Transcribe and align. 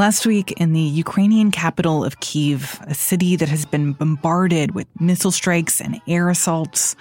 Last 0.00 0.24
week, 0.24 0.52
in 0.52 0.72
the 0.72 0.80
Ukrainian 0.80 1.50
capital 1.50 2.02
of 2.02 2.20
Kiev, 2.20 2.80
a 2.86 2.94
city 2.94 3.36
that 3.36 3.50
has 3.50 3.66
been 3.66 3.92
bombarded 3.92 4.74
with 4.74 4.86
missile 4.98 5.30
strikes 5.30 5.78
and 5.78 6.00
air 6.08 6.30
assaults, 6.30 6.96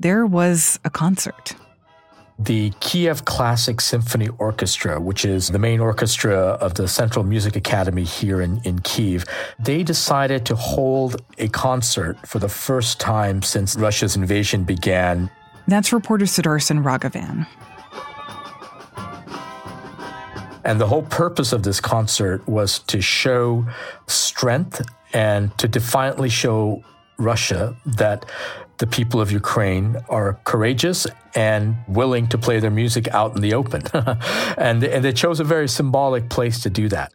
there 0.00 0.24
was 0.24 0.80
a 0.82 0.88
concert. 0.88 1.54
The 2.38 2.70
Kiev 2.80 3.26
Classic 3.26 3.82
Symphony 3.82 4.30
Orchestra, 4.38 4.98
which 4.98 5.26
is 5.26 5.48
the 5.48 5.58
main 5.58 5.78
orchestra 5.78 6.38
of 6.38 6.72
the 6.72 6.88
Central 6.88 7.22
Music 7.22 7.54
Academy 7.54 8.04
here 8.04 8.40
in, 8.40 8.62
in 8.64 8.78
Kiev, 8.78 9.26
they 9.58 9.82
decided 9.82 10.46
to 10.46 10.56
hold 10.56 11.20
a 11.36 11.48
concert 11.48 12.16
for 12.26 12.38
the 12.38 12.48
first 12.48 12.98
time 12.98 13.42
since 13.42 13.76
Russia's 13.76 14.16
invasion 14.16 14.64
began. 14.64 15.30
That's 15.66 15.92
reporter 15.92 16.24
Sudarsan 16.24 16.82
Raghavan. 16.82 17.46
And 20.68 20.78
the 20.78 20.86
whole 20.86 21.04
purpose 21.04 21.54
of 21.54 21.62
this 21.62 21.80
concert 21.80 22.46
was 22.46 22.80
to 22.80 23.00
show 23.00 23.66
strength 24.06 24.86
and 25.14 25.56
to 25.56 25.66
defiantly 25.66 26.28
show 26.28 26.84
Russia 27.16 27.74
that 27.86 28.26
the 28.76 28.86
people 28.86 29.18
of 29.18 29.32
Ukraine 29.32 29.96
are 30.10 30.38
courageous 30.44 31.06
and 31.34 31.74
willing 31.88 32.26
to 32.28 32.36
play 32.36 32.60
their 32.60 32.70
music 32.70 33.08
out 33.08 33.34
in 33.34 33.40
the 33.40 33.54
open. 33.54 33.80
and, 34.58 34.84
and 34.84 35.02
they 35.02 35.14
chose 35.14 35.40
a 35.40 35.44
very 35.44 35.68
symbolic 35.68 36.28
place 36.28 36.60
to 36.64 36.68
do 36.68 36.86
that. 36.90 37.14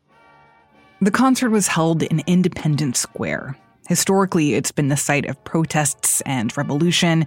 The 1.00 1.12
concert 1.12 1.52
was 1.52 1.68
held 1.68 2.02
in 2.02 2.24
Independence 2.26 2.98
Square. 2.98 3.56
Historically, 3.88 4.54
it's 4.54 4.72
been 4.72 4.88
the 4.88 4.98
site 4.98 5.26
of 5.26 5.44
protests 5.44 6.22
and 6.22 6.56
revolution, 6.56 7.26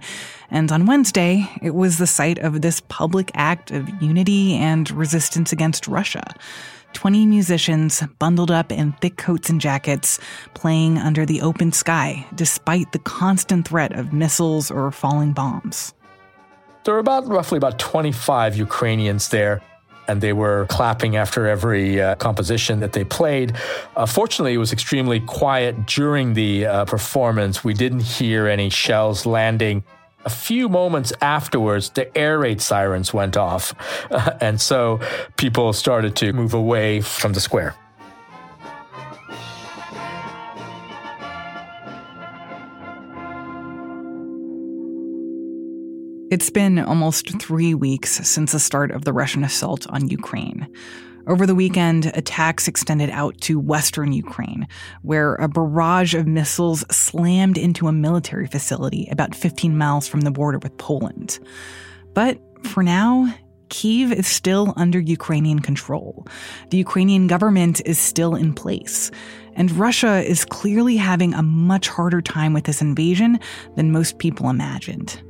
and 0.49 0.71
on 0.71 0.87
Wednesday, 0.87 1.47
it 1.61 1.75
was 1.75 1.97
the 1.97 2.07
site 2.07 2.39
of 2.39 2.61
this 2.61 2.81
public 2.87 3.29
act 3.35 3.69
of 3.69 3.87
unity 4.01 4.55
and 4.55 4.89
resistance 4.91 5.51
against 5.51 5.87
Russia. 5.87 6.33
20 6.93 7.27
musicians 7.27 8.01
bundled 8.17 8.49
up 8.49 8.71
in 8.71 8.93
thick 8.93 9.17
coats 9.17 9.51
and 9.51 9.61
jackets, 9.61 10.19
playing 10.55 10.97
under 10.97 11.27
the 11.27 11.41
open 11.41 11.71
sky, 11.71 12.25
despite 12.33 12.91
the 12.91 12.99
constant 12.99 13.67
threat 13.67 13.91
of 13.91 14.11
missiles 14.11 14.71
or 14.71 14.89
falling 14.91 15.33
bombs. 15.33 15.93
There 16.85 16.95
were 16.95 16.99
about 16.99 17.27
roughly 17.27 17.57
about 17.57 17.77
25 17.77 18.55
Ukrainians 18.55 19.29
there 19.29 19.61
and 20.07 20.21
they 20.21 20.33
were 20.33 20.65
clapping 20.69 21.15
after 21.15 21.47
every 21.47 22.01
uh, 22.01 22.15
composition 22.15 22.79
that 22.79 22.93
they 22.93 23.03
played. 23.03 23.55
Uh, 23.95 24.05
fortunately, 24.05 24.53
it 24.53 24.57
was 24.57 24.73
extremely 24.73 25.19
quiet 25.19 25.85
during 25.85 26.33
the 26.33 26.65
uh, 26.65 26.85
performance. 26.85 27.63
We 27.63 27.73
didn't 27.73 28.01
hear 28.01 28.47
any 28.47 28.69
shells 28.69 29.25
landing 29.25 29.83
a 30.25 30.29
few 30.29 30.67
moments 30.67 31.13
afterwards, 31.21 31.89
the 31.91 32.15
air 32.17 32.39
raid 32.39 32.61
sirens 32.61 33.13
went 33.13 33.37
off. 33.37 33.73
and 34.41 34.59
so 34.59 34.99
people 35.37 35.71
started 35.71 36.17
to 36.17 36.33
move 36.33 36.53
away 36.53 36.99
from 36.99 37.31
the 37.31 37.39
square. 37.39 37.75
It's 46.29 46.49
been 46.49 46.77
almost 46.77 47.39
three 47.39 47.73
weeks 47.73 48.11
since 48.27 48.51
the 48.51 48.59
start 48.59 48.91
of 48.91 49.05
the 49.05 49.13
Russian 49.13 49.45
assault 49.45 49.87
on 49.87 50.09
Ukraine. 50.09 50.67
Over 51.25 51.45
the 51.45 51.55
weekend, 51.55 52.11
attacks 52.15 52.67
extended 52.67 53.09
out 53.11 53.39
to 53.41 53.57
western 53.57 54.11
Ukraine, 54.11 54.67
where 55.03 55.35
a 55.35 55.47
barrage 55.47 56.13
of 56.13 56.27
missiles 56.27 56.83
slammed 56.91 57.57
into 57.57 57.87
a 57.87 57.93
military 57.93 58.45
facility 58.45 59.07
about 59.09 59.35
15 59.35 59.77
miles 59.77 60.05
from 60.05 60.19
the 60.21 60.31
border 60.31 60.59
with 60.59 60.77
Poland. 60.77 61.39
But 62.13 62.41
for 62.63 62.83
now, 62.83 63.33
Kiev 63.69 64.11
is 64.11 64.27
still 64.27 64.73
under 64.75 64.99
Ukrainian 64.99 65.59
control. 65.59 66.27
The 66.71 66.77
Ukrainian 66.77 67.27
government 67.27 67.81
is 67.85 67.99
still 67.99 68.35
in 68.35 68.53
place. 68.53 69.11
And 69.55 69.71
Russia 69.71 70.21
is 70.29 70.43
clearly 70.43 70.97
having 70.97 71.33
a 71.33 71.41
much 71.41 71.87
harder 71.87 72.21
time 72.21 72.51
with 72.51 72.65
this 72.65 72.81
invasion 72.81 73.39
than 73.77 73.93
most 73.93 74.19
people 74.19 74.49
imagined. 74.49 75.21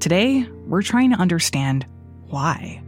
Today, 0.00 0.48
we're 0.68 0.82
trying 0.82 1.10
to 1.10 1.16
understand 1.16 1.84
why. 2.28 2.80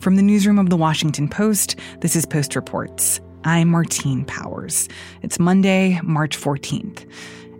From 0.00 0.16
the 0.16 0.22
newsroom 0.22 0.58
of 0.58 0.70
the 0.70 0.76
Washington 0.76 1.28
Post, 1.28 1.76
this 2.00 2.16
is 2.16 2.24
Post 2.24 2.56
Reports. 2.56 3.20
I'm 3.44 3.68
Martine 3.68 4.24
Powers. 4.24 4.88
It's 5.20 5.38
Monday, 5.38 6.00
March 6.02 6.38
14th. 6.38 7.06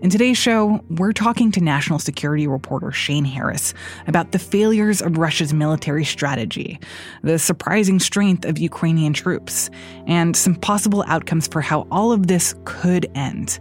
In 0.01 0.09
today's 0.09 0.39
show, 0.39 0.83
we're 0.89 1.12
talking 1.12 1.53
to 1.53 1.61
national 1.61 1.99
security 1.99 2.47
reporter 2.47 2.91
Shane 2.91 3.27
Harris 3.27 3.75
about 4.07 4.33
the 4.33 4.39
failures 4.39 5.03
of 5.03 5.19
Russia's 5.19 5.53
military 5.53 6.07
strategy, 6.07 6.81
the 7.23 7.39
surprising 7.39 8.01
strength 8.01 8.47
of 8.47 8.57
Ukrainian 8.57 9.12
troops, 9.12 9.69
and 10.07 10.35
some 10.35 10.55
possible 10.55 11.05
outcomes 11.07 11.49
for 11.49 11.61
how 11.61 11.87
all 11.91 12.12
of 12.12 12.29
this 12.29 12.55
could 12.65 13.11
end, 13.15 13.59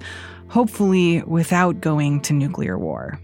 hopefully 0.48 1.24
without 1.24 1.82
going 1.82 2.22
to 2.22 2.32
nuclear 2.32 2.80
war. 2.80 3.20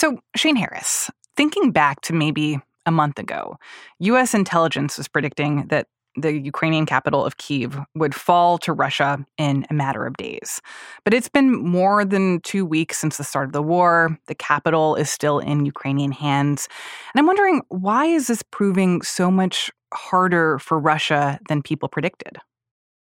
So, 0.00 0.18
Shane 0.34 0.56
Harris, 0.56 1.10
thinking 1.36 1.72
back 1.72 2.00
to 2.00 2.14
maybe 2.14 2.58
a 2.86 2.90
month 2.90 3.18
ago, 3.18 3.58
U.S. 3.98 4.32
intelligence 4.32 4.96
was 4.96 5.08
predicting 5.08 5.66
that 5.66 5.88
the 6.16 6.32
Ukrainian 6.32 6.86
capital 6.86 7.22
of 7.22 7.36
Kiev 7.36 7.78
would 7.94 8.14
fall 8.14 8.56
to 8.60 8.72
Russia 8.72 9.22
in 9.36 9.66
a 9.68 9.74
matter 9.74 10.06
of 10.06 10.16
days. 10.16 10.62
But 11.04 11.12
it's 11.12 11.28
been 11.28 11.52
more 11.52 12.06
than 12.06 12.40
two 12.40 12.64
weeks 12.64 12.96
since 12.96 13.18
the 13.18 13.24
start 13.24 13.48
of 13.48 13.52
the 13.52 13.60
war. 13.60 14.18
The 14.26 14.34
capital 14.34 14.94
is 14.94 15.10
still 15.10 15.38
in 15.38 15.66
Ukrainian 15.66 16.12
hands. 16.12 16.66
And 17.12 17.20
I'm 17.20 17.26
wondering 17.26 17.60
why 17.68 18.06
is 18.06 18.28
this 18.28 18.42
proving 18.42 19.02
so 19.02 19.30
much 19.30 19.70
harder 19.92 20.58
for 20.60 20.78
Russia 20.78 21.38
than 21.50 21.60
people 21.60 21.90
predicted? 21.90 22.38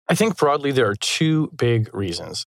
I 0.07 0.13
think 0.13 0.37
broadly 0.37 0.71
there 0.71 0.87
are 0.87 0.95
two 0.95 1.49
big 1.57 1.91
reasons. 1.95 2.45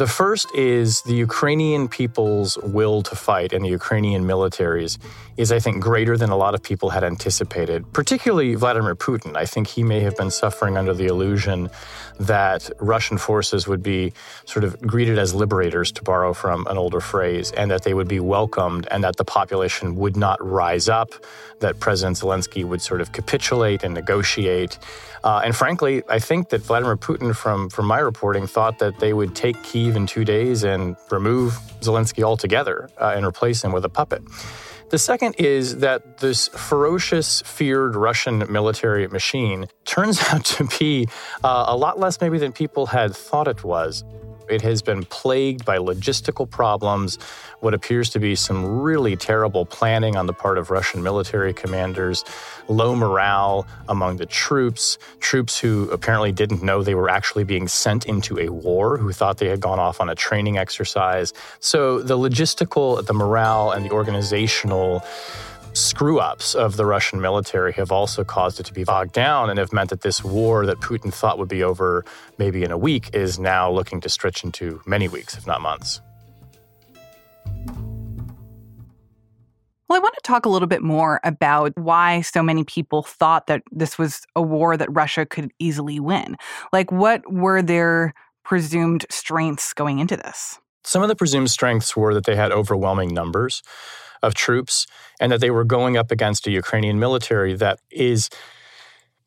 The 0.00 0.06
first 0.06 0.46
is 0.54 1.02
the 1.02 1.12
Ukrainian 1.12 1.86
people's 1.86 2.56
will 2.62 3.02
to 3.02 3.14
fight 3.14 3.52
and 3.52 3.62
the 3.62 3.68
Ukrainian 3.68 4.24
militaries 4.24 4.96
is, 5.36 5.52
I 5.52 5.58
think, 5.58 5.82
greater 5.82 6.16
than 6.16 6.30
a 6.30 6.38
lot 6.38 6.54
of 6.54 6.62
people 6.62 6.88
had 6.88 7.04
anticipated, 7.04 7.90
particularly 7.92 8.54
Vladimir 8.54 8.94
Putin. 8.94 9.36
I 9.36 9.44
think 9.44 9.68
he 9.68 9.82
may 9.82 10.00
have 10.00 10.16
been 10.16 10.30
suffering 10.30 10.78
under 10.78 10.94
the 10.94 11.04
illusion 11.04 11.68
that 12.18 12.70
Russian 12.78 13.16
forces 13.16 13.66
would 13.66 13.82
be 13.82 14.12
sort 14.44 14.64
of 14.64 14.80
greeted 14.80 15.18
as 15.18 15.34
liberators, 15.34 15.90
to 15.92 16.02
borrow 16.02 16.34
from 16.34 16.66
an 16.66 16.76
older 16.76 17.00
phrase, 17.00 17.52
and 17.52 17.70
that 17.70 17.82
they 17.84 17.94
would 17.94 18.08
be 18.08 18.20
welcomed 18.20 18.86
and 18.90 19.02
that 19.04 19.16
the 19.16 19.24
population 19.24 19.96
would 19.96 20.16
not 20.16 20.38
rise 20.44 20.88
up, 20.88 21.10
that 21.60 21.80
President 21.80 22.18
Zelensky 22.18 22.64
would 22.64 22.82
sort 22.82 23.00
of 23.00 23.12
capitulate 23.12 23.82
and 23.82 23.94
negotiate. 23.94 24.78
Uh, 25.24 25.40
and 25.44 25.56
frankly, 25.56 26.02
I 26.08 26.18
think 26.18 26.50
that 26.50 26.60
Vladimir 26.62 26.96
Putin, 26.96 27.34
from, 27.34 27.70
from 27.70 27.86
my 27.86 27.98
reporting, 27.98 28.46
thought 28.46 28.78
that 28.78 29.00
they 29.00 29.12
would 29.12 29.34
take 29.34 29.62
Kiev 29.62 29.89
in 29.96 30.06
two 30.06 30.24
days 30.24 30.64
and 30.64 30.96
remove 31.10 31.54
Zelensky 31.80 32.22
altogether 32.22 32.88
uh, 33.00 33.12
and 33.14 33.24
replace 33.24 33.62
him 33.64 33.72
with 33.72 33.84
a 33.84 33.88
puppet. 33.88 34.22
The 34.90 34.98
second 34.98 35.36
is 35.38 35.78
that 35.78 36.18
this 36.18 36.48
ferocious, 36.48 37.42
feared 37.42 37.94
Russian 37.94 38.44
military 38.50 39.06
machine 39.06 39.66
turns 39.84 40.20
out 40.32 40.44
to 40.46 40.64
be 40.78 41.08
uh, 41.44 41.66
a 41.68 41.76
lot 41.76 42.00
less 42.00 42.20
maybe 42.20 42.38
than 42.38 42.52
people 42.52 42.86
had 42.86 43.14
thought 43.14 43.46
it 43.46 43.62
was. 43.62 44.04
It 44.50 44.62
has 44.62 44.82
been 44.82 45.04
plagued 45.04 45.64
by 45.64 45.78
logistical 45.78 46.50
problems, 46.50 47.18
what 47.60 47.72
appears 47.74 48.10
to 48.10 48.18
be 48.18 48.34
some 48.34 48.80
really 48.80 49.16
terrible 49.16 49.64
planning 49.64 50.16
on 50.16 50.26
the 50.26 50.32
part 50.32 50.58
of 50.58 50.70
Russian 50.70 51.02
military 51.02 51.52
commanders, 51.52 52.24
low 52.68 52.96
morale 52.96 53.66
among 53.88 54.16
the 54.16 54.26
troops, 54.26 54.98
troops 55.20 55.58
who 55.58 55.88
apparently 55.90 56.32
didn't 56.32 56.62
know 56.62 56.82
they 56.82 56.94
were 56.94 57.08
actually 57.08 57.44
being 57.44 57.68
sent 57.68 58.06
into 58.06 58.38
a 58.38 58.48
war, 58.48 58.96
who 58.96 59.12
thought 59.12 59.38
they 59.38 59.48
had 59.48 59.60
gone 59.60 59.78
off 59.78 60.00
on 60.00 60.08
a 60.08 60.14
training 60.14 60.58
exercise. 60.58 61.32
So 61.60 62.00
the 62.00 62.18
logistical, 62.18 63.04
the 63.06 63.14
morale, 63.14 63.70
and 63.70 63.84
the 63.84 63.90
organizational 63.90 65.02
screw 65.80 66.18
ups 66.18 66.54
of 66.54 66.76
the 66.76 66.86
Russian 66.86 67.20
military 67.20 67.72
have 67.72 67.90
also 67.90 68.24
caused 68.24 68.60
it 68.60 68.66
to 68.66 68.72
be 68.72 68.84
bogged 68.84 69.12
down 69.12 69.50
and 69.50 69.58
have 69.58 69.72
meant 69.72 69.90
that 69.90 70.02
this 70.02 70.22
war 70.22 70.66
that 70.66 70.78
Putin 70.80 71.12
thought 71.12 71.38
would 71.38 71.48
be 71.48 71.62
over 71.62 72.04
maybe 72.38 72.62
in 72.62 72.70
a 72.70 72.78
week 72.78 73.10
is 73.14 73.38
now 73.38 73.70
looking 73.70 74.00
to 74.00 74.08
stretch 74.08 74.44
into 74.44 74.80
many 74.86 75.08
weeks, 75.08 75.36
if 75.36 75.46
not 75.46 75.60
months. 75.60 76.00
Well, 79.88 79.98
I 79.98 80.02
want 80.02 80.14
to 80.14 80.20
talk 80.22 80.46
a 80.46 80.48
little 80.48 80.68
bit 80.68 80.82
more 80.82 81.18
about 81.24 81.72
why 81.76 82.20
so 82.20 82.44
many 82.44 82.62
people 82.62 83.02
thought 83.02 83.48
that 83.48 83.62
this 83.72 83.98
was 83.98 84.22
a 84.36 84.42
war 84.42 84.76
that 84.76 84.88
Russia 84.92 85.26
could 85.26 85.50
easily 85.58 85.98
win. 85.98 86.36
Like, 86.72 86.92
what 86.92 87.22
were 87.32 87.60
their 87.60 88.14
presumed 88.44 89.04
strengths 89.10 89.72
going 89.72 89.98
into 89.98 90.16
this? 90.16 90.60
Some 90.84 91.02
of 91.02 91.08
the 91.08 91.16
presumed 91.16 91.50
strengths 91.50 91.96
were 91.96 92.14
that 92.14 92.24
they 92.24 92.36
had 92.36 92.52
overwhelming 92.52 93.12
numbers 93.12 93.62
of 94.22 94.34
troops 94.34 94.86
and 95.18 95.32
that 95.32 95.40
they 95.40 95.50
were 95.50 95.64
going 95.64 95.96
up 95.96 96.10
against 96.10 96.46
a 96.46 96.50
Ukrainian 96.50 96.98
military 96.98 97.54
that 97.54 97.78
is 97.90 98.28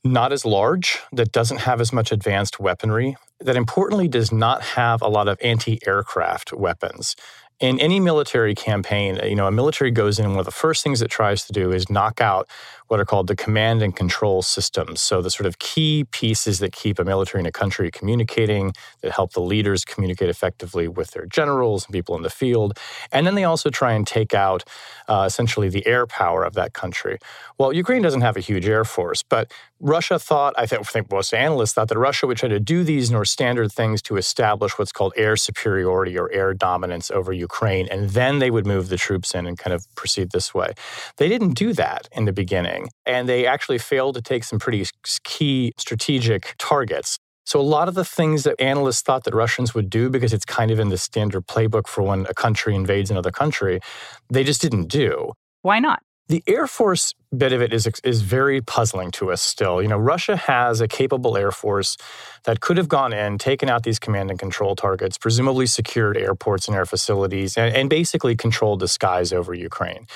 not 0.04 0.34
as 0.34 0.46
large, 0.46 1.00
that 1.14 1.32
doesn't 1.32 1.62
have 1.62 1.80
as 1.80 1.94
much 1.94 2.12
advanced 2.12 2.60
weaponry 2.60 3.16
that 3.44 3.56
importantly 3.56 4.08
does 4.08 4.32
not 4.32 4.62
have 4.62 5.02
a 5.02 5.08
lot 5.08 5.28
of 5.28 5.38
anti-aircraft 5.42 6.54
weapons. 6.54 7.16
In 7.60 7.80
any 7.80 8.00
military 8.00 8.56
campaign, 8.56 9.20
you 9.24 9.36
know, 9.36 9.48
a 9.48 9.52
military 9.52 9.92
goes 9.92 10.20
in, 10.20 10.32
one 10.32 10.40
of 10.40 10.46
the 10.46 10.52
first 10.52 10.84
things 10.84 11.02
it 11.02 11.12
tries 11.12 11.46
to 11.46 11.54
do 11.54 11.72
is 11.72 11.90
knock 11.90 12.20
out 12.20 12.48
what 12.88 13.00
are 13.00 13.06
called 13.06 13.28
the 13.28 13.36
command 13.36 13.82
and 13.82 13.96
control 13.96 14.42
systems. 14.42 15.02
So, 15.02 15.22
the 15.22 15.30
sort 15.30 15.48
of 15.48 15.60
key 15.60 16.06
pieces 16.12 16.60
that 16.60 16.72
keep 16.72 17.00
a 17.00 17.04
military 17.04 17.42
in 17.42 17.46
a 17.46 17.52
country 17.52 17.92
communicating, 17.92 18.74
that 19.02 19.12
help 19.12 19.34
the 19.34 19.42
leaders 19.42 19.86
communicate 19.86 20.30
effectively 20.30 20.88
with 20.88 21.12
their 21.12 21.26
generals 21.26 21.86
and 21.86 21.94
people 21.94 22.16
in 22.16 22.24
the 22.24 22.30
field. 22.30 22.78
And 23.12 23.26
then 23.26 23.36
they 23.36 23.44
also 23.44 23.70
try 23.70 23.94
and 23.94 24.06
take 24.06 24.34
out 24.34 24.64
uh, 25.08 25.26
essentially 25.28 25.70
the 25.70 25.86
air 25.86 26.06
power 26.08 26.44
of 26.44 26.54
that 26.54 26.74
country. 26.74 27.20
Well, 27.58 27.74
Ukraine 27.74 28.02
doesn't 28.02 28.22
have 28.22 28.38
a 28.38 28.40
huge 28.40 28.68
air 28.68 28.86
force, 28.86 29.24
but 29.24 29.52
Russia 29.80 30.18
thought, 30.18 30.54
I 30.58 30.66
think, 30.66 31.12
most 31.12 31.34
analysts 31.34 31.74
thought 31.74 31.90
that 31.90 31.98
Russia 31.98 32.26
would 32.26 32.38
try 32.38 32.48
to 32.48 32.60
do 32.60 32.84
these 32.86 33.12
nor 33.12 33.26
standard 33.26 33.72
things 33.72 34.02
to 34.04 34.16
establish 34.16 34.80
what's 34.80 34.94
called 34.94 35.14
air 35.18 35.36
superiority 35.36 36.18
or 36.18 36.32
air 36.32 36.54
dominance 36.54 37.12
over 37.12 37.34
Ukraine. 37.34 37.88
And 37.92 38.12
then 38.12 38.40
they 38.40 38.50
would 38.50 38.66
move 38.66 38.88
the 38.88 38.98
troops 38.98 39.36
in 39.36 39.46
and 39.46 39.58
kind 39.58 39.74
of 39.74 39.86
proceed 39.96 40.32
this 40.32 40.54
way. 40.54 40.74
They 41.18 41.28
didn't 41.28 41.56
do 41.56 41.74
that 41.74 42.08
in 42.14 42.24
the 42.26 42.32
beginning. 42.32 42.83
And 43.06 43.28
they 43.28 43.46
actually 43.46 43.78
failed 43.78 44.16
to 44.16 44.22
take 44.22 44.44
some 44.44 44.60
pretty 44.60 44.86
key 45.24 45.74
strategic 45.78 46.56
targets. 46.58 47.18
So, 47.46 47.60
a 47.60 47.62
lot 47.62 47.90
of 47.90 47.94
the 47.94 48.06
things 48.06 48.44
that 48.44 48.60
analysts 48.60 49.02
thought 49.02 49.26
that 49.26 49.36
Russians 49.36 49.76
would 49.76 49.90
do, 49.90 50.10
because 50.10 50.32
it's 50.32 50.46
kind 50.46 50.72
of 50.72 50.80
in 50.80 50.90
the 50.90 50.98
standard 50.98 51.46
playbook 51.48 51.88
for 51.88 52.02
when 52.02 52.26
a 52.30 52.34
country 52.34 52.74
invades 52.74 53.12
another 53.12 53.32
country, 53.32 53.82
they 54.30 54.44
just 54.44 54.62
didn't 54.62 54.86
do. 54.88 55.34
Why 55.62 55.80
not? 55.80 56.02
The 56.30 56.42
Air 56.48 56.68
Force 56.68 57.14
bit 57.36 57.52
of 57.52 57.62
it 57.62 57.74
is, 57.74 57.86
is 58.06 58.22
very 58.22 58.62
puzzling 58.62 59.12
to 59.12 59.30
us 59.30 59.42
still. 59.42 59.82
You 59.82 59.90
know, 59.90 59.98
Russia 59.98 60.38
has 60.38 60.80
a 60.80 60.88
capable 60.88 61.36
Air 61.36 61.52
Force 61.52 61.98
that 62.46 62.62
could 62.62 62.78
have 62.78 62.88
gone 62.88 63.12
in, 63.12 63.38
taken 63.38 63.68
out 63.68 63.84
these 63.84 64.00
command 64.00 64.30
and 64.30 64.40
control 64.40 64.74
targets, 64.76 65.18
presumably 65.18 65.66
secured 65.66 66.16
airports 66.16 66.68
and 66.68 66.78
air 66.78 66.86
facilities, 66.86 67.58
and, 67.58 67.76
and 67.76 67.90
basically 67.90 68.38
controlled 68.38 68.80
the 68.80 68.88
skies 68.88 69.34
over 69.34 69.54
Ukraine. 69.54 70.08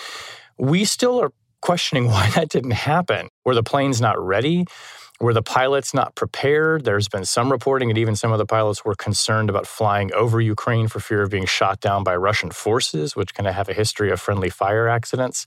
We 0.57 0.85
still 0.85 1.19
are 1.19 1.33
questioning 1.62 2.07
why 2.12 2.30
that 2.31 2.50
didn't 2.50 2.71
happen. 2.71 3.30
Were 3.45 3.56
the 3.56 3.63
planes 3.63 4.01
not 4.01 4.19
ready? 4.19 4.65
Were 5.19 5.33
the 5.33 5.42
pilots 5.42 5.95
not 5.95 6.13
prepared? 6.13 6.83
There's 6.83 7.07
been 7.07 7.25
some 7.25 7.51
reporting 7.51 7.88
that 7.88 7.98
even 7.98 8.15
some 8.15 8.31
of 8.31 8.38
the 8.38 8.45
pilots 8.45 8.86
were 8.86 8.94
concerned 8.94 9.50
about 9.50 9.65
flying 9.65 10.13
over 10.13 10.39
Ukraine 10.39 10.88
for 10.88 11.00
fear 11.00 11.24
of 11.24 11.31
being 11.31 11.48
shot 11.48 11.80
down 11.80 12.04
by 12.04 12.15
Russian 12.15 12.51
forces, 12.51 13.15
which 13.15 13.33
kind 13.33 13.48
of 13.48 13.56
have 13.56 13.68
a 13.68 13.74
history 13.74 14.12
of 14.12 14.21
friendly 14.21 14.51
fire 14.51 14.88
accidents. 14.88 15.44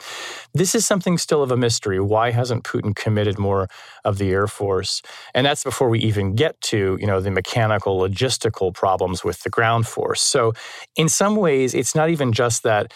This 0.53 0.75
is 0.75 0.85
something 0.85 1.19
still 1.19 1.41
of 1.41 1.53
a 1.53 1.57
mystery. 1.57 2.01
Why 2.01 2.33
hasn't 2.33 2.65
Putin 2.65 2.97
committed 2.97 3.39
more 3.39 3.69
of 4.05 4.19
the 4.19 4.33
Air 4.33 4.49
Force? 4.49 5.03
And 5.35 5.47
that's 5.47 5.63
before 5.63 5.89
we 5.89 6.01
even 6.01 6.35
get 6.35 6.61
to, 6.63 6.99
you 7.01 7.07
know, 7.07 7.21
the 7.21 7.31
mechanical 7.31 8.01
logistical 8.01 8.75
problems 8.75 9.23
with 9.23 9.45
the 9.45 9.51
ground 9.51 9.87
force. 9.87 10.21
So 10.21 10.53
in 10.97 11.09
some 11.09 11.37
ways, 11.37 11.75
it's 11.75 11.95
not 11.95 12.11
even 12.11 12.33
just 12.33 12.65
that 12.65 12.93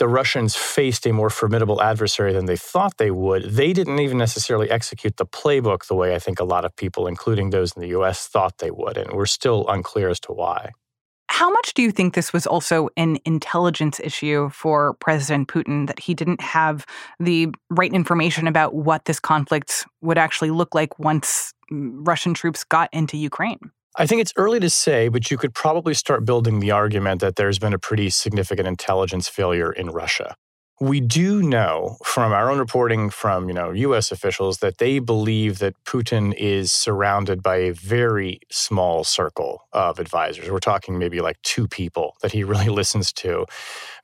the 0.00 0.08
Russians 0.08 0.56
faced 0.56 1.06
a 1.06 1.12
more 1.12 1.28
formidable 1.28 1.82
adversary 1.82 2.32
than 2.32 2.46
they 2.46 2.56
thought 2.56 2.96
they 2.96 3.10
would, 3.10 3.44
they 3.44 3.74
didn't 3.74 4.00
even 4.00 4.16
necessarily 4.16 4.70
execute 4.70 5.18
the 5.18 5.26
playbook 5.26 5.86
the 5.86 5.94
way 5.94 6.14
I 6.14 6.18
think 6.18 6.40
a 6.40 6.44
lot 6.44 6.64
of 6.64 6.74
people, 6.74 7.06
including 7.06 7.50
those 7.50 7.72
in 7.76 7.82
the 7.82 7.88
US, 7.88 8.26
thought 8.26 8.58
they 8.58 8.70
would. 8.70 8.96
And 8.96 9.12
we're 9.12 9.26
still 9.26 9.68
unclear 9.68 10.08
as 10.08 10.18
to 10.20 10.32
why. 10.32 10.70
How 11.28 11.50
much 11.50 11.74
do 11.74 11.82
you 11.82 11.90
think 11.92 12.14
this 12.14 12.32
was 12.32 12.46
also 12.46 12.88
an 12.96 13.18
intelligence 13.26 14.00
issue 14.00 14.48
for 14.48 14.94
President 14.94 15.48
Putin 15.48 15.86
that 15.86 16.00
he 16.00 16.14
didn't 16.14 16.40
have 16.40 16.86
the 17.20 17.48
right 17.68 17.92
information 17.92 18.46
about 18.48 18.74
what 18.74 19.04
this 19.04 19.20
conflict 19.20 19.84
would 20.00 20.16
actually 20.16 20.50
look 20.50 20.74
like 20.74 20.98
once 20.98 21.52
mm, 21.70 21.92
Russian 22.06 22.32
troops 22.32 22.64
got 22.64 22.88
into 22.92 23.18
Ukraine? 23.18 23.70
I 23.96 24.06
think 24.06 24.20
it's 24.20 24.32
early 24.36 24.60
to 24.60 24.70
say, 24.70 25.08
but 25.08 25.30
you 25.30 25.36
could 25.36 25.52
probably 25.52 25.94
start 25.94 26.24
building 26.24 26.60
the 26.60 26.70
argument 26.70 27.20
that 27.22 27.36
there's 27.36 27.58
been 27.58 27.74
a 27.74 27.78
pretty 27.78 28.08
significant 28.10 28.68
intelligence 28.68 29.28
failure 29.28 29.72
in 29.72 29.90
Russia. 29.90 30.36
We 30.82 31.00
do 31.00 31.42
know 31.42 31.98
from 32.02 32.32
our 32.32 32.50
own 32.50 32.58
reporting 32.58 33.10
from, 33.10 33.48
you 33.48 33.54
know, 33.54 33.70
US 33.70 34.10
officials 34.10 34.58
that 34.58 34.78
they 34.78 34.98
believe 34.98 35.58
that 35.58 35.74
Putin 35.84 36.32
is 36.32 36.72
surrounded 36.72 37.42
by 37.42 37.56
a 37.56 37.74
very 37.74 38.40
small 38.50 39.04
circle 39.04 39.68
of 39.74 39.98
advisors. 39.98 40.50
We're 40.50 40.58
talking 40.58 40.98
maybe 40.98 41.20
like 41.20 41.36
two 41.42 41.68
people 41.68 42.16
that 42.22 42.32
he 42.32 42.44
really 42.52 42.70
listens 42.70 43.12
to 43.14 43.44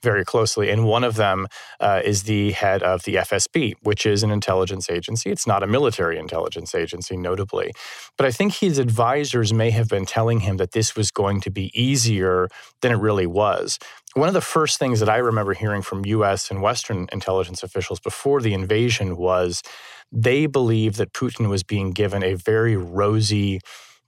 very 0.03 0.23
closely. 0.23 0.69
And 0.69 0.85
one 0.85 1.03
of 1.03 1.17
them 1.17 1.47
uh, 1.81 2.03
is 2.05 2.25
the 2.25 2.53
head 2.53 2.83
of 2.83 3.05
the 3.05 3.15
FSB, 3.15 3.73
which 3.83 4.05
is 4.05 4.23
an 4.23 4.31
intelligence 4.31 4.91
agency. 4.91 5.31
It's 5.31 5.47
not 5.47 5.63
a 5.63 5.67
military 5.67 6.19
intelligence 6.19 6.75
agency, 6.75 7.17
notably. 7.17 7.73
But 8.19 8.27
I 8.27 8.31
think 8.31 8.57
his 8.57 8.79
advisors 8.79 9.51
may 9.51 9.71
have 9.71 9.89
been 9.89 10.05
telling 10.05 10.41
him 10.41 10.59
that 10.59 10.73
this 10.73 10.95
was 10.95 11.11
going 11.11 11.41
to 11.41 11.51
be 11.51 11.73
easier 11.75 12.49
than 12.83 12.93
it 12.93 12.97
really 12.97 13.27
was. 13.27 13.79
One 14.17 14.29
of 14.29 14.35
the 14.35 14.41
first 14.41 14.79
things 14.79 15.01
that 15.01 15.11
I 15.11 15.19
remember 15.19 15.53
hearing 15.53 15.83
from 15.83 16.07
US 16.07 16.51
and 16.51 16.63
Western 16.63 17.07
intelligence 17.13 17.63
officials 17.63 18.01
before 18.01 18.41
the 18.41 18.55
invasion 18.55 19.19
was 19.19 19.63
they 20.11 20.47
believed 20.47 20.97
that 20.97 21.13
Putin 21.13 21.51
was 21.51 21.63
being 21.63 21.91
given 21.91 22.23
a 22.23 22.33
very 22.33 22.79
rosy 22.79 23.61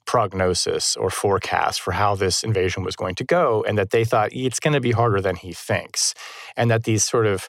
prognosis 0.06 0.96
or 0.96 1.10
forecast 1.10 1.82
for 1.82 1.92
how 1.92 2.14
this 2.14 2.42
invasion 2.42 2.84
was 2.84 2.96
going 2.96 3.16
to 3.16 3.24
go, 3.24 3.62
and 3.68 3.76
that 3.76 3.90
they 3.90 4.02
thought 4.02 4.32
it's 4.32 4.58
going 4.58 4.72
to 4.72 4.80
be 4.80 4.92
harder 4.92 5.20
than 5.20 5.36
he 5.36 5.52
thinks. 5.52 6.14
And 6.56 6.70
that 6.70 6.84
these 6.84 7.04
sort 7.04 7.26
of 7.26 7.46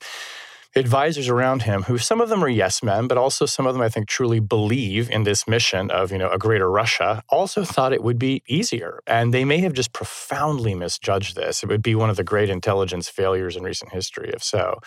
advisors 0.75 1.27
around 1.27 1.63
him 1.63 1.83
who 1.83 1.98
some 1.98 2.21
of 2.21 2.30
them 2.30 2.44
are 2.44 2.50
yes 2.50 2.83
men 2.83 3.07
but 3.07 3.18
also 3.18 3.45
some 3.45 3.66
of 3.66 3.74
them 3.74 3.81
i 3.81 3.89
think 3.89 4.07
truly 4.07 4.39
believe 4.39 5.10
in 5.10 5.24
this 5.24 5.48
mission 5.48 5.89
of 5.89 6.12
you 6.12 6.18
know 6.18 6.30
a 6.30 6.38
greater 6.38 6.69
russia 6.69 7.24
also 7.30 7.63
thought 7.63 7.92
it 7.92 8.04
would 8.04 8.19
be 8.19 8.44
easier. 8.48 9.01
And 9.07 9.33
they 9.33 9.45
may 9.45 9.60
have 9.60 9.74
just 9.74 9.94
profoundly 9.94 10.75
misjudged 10.75 11.36
this. 11.36 11.63
It 11.63 11.69
would 11.69 11.81
be 11.81 11.95
one 11.95 12.10
of 12.10 12.18
the 12.18 12.24
great 12.24 12.50
intelligence 12.50 13.10
failures 13.10 13.56
in 13.56 13.63
recent 13.63 13.92
history 13.92 14.30
if 14.33 14.44
so. 14.44 14.80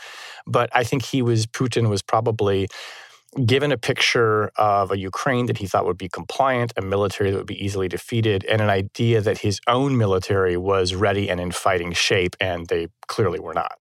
But 0.47 0.71
i 0.73 0.85
think 0.85 1.05
he 1.05 1.21
was 1.23 1.47
putin 1.47 1.89
was 1.89 2.03
probably 2.03 2.69
given 3.47 3.73
a 3.73 3.79
picture 3.79 4.51
of 4.57 4.91
a 4.91 4.99
Ukraine 4.99 5.47
that 5.47 5.57
he 5.57 5.67
thought 5.67 5.87
would 5.87 5.97
be 5.97 6.09
compliant, 6.09 6.73
a 6.77 6.83
military 6.83 7.31
that 7.31 7.39
would 7.39 7.47
be 7.47 7.65
easily 7.65 7.89
defeated, 7.89 8.45
and 8.45 8.61
an 8.61 8.69
idea 8.69 9.23
that 9.23 9.39
his 9.39 9.59
own 9.67 9.97
military 9.97 10.57
was 10.59 10.95
ready 10.95 11.31
and 11.31 11.41
in 11.41 11.51
fighting 11.51 11.93
shape, 11.93 12.37
and 12.41 12.67
they 12.67 12.89
clearly 13.07 13.41
were 13.41 13.55
not. 13.55 13.79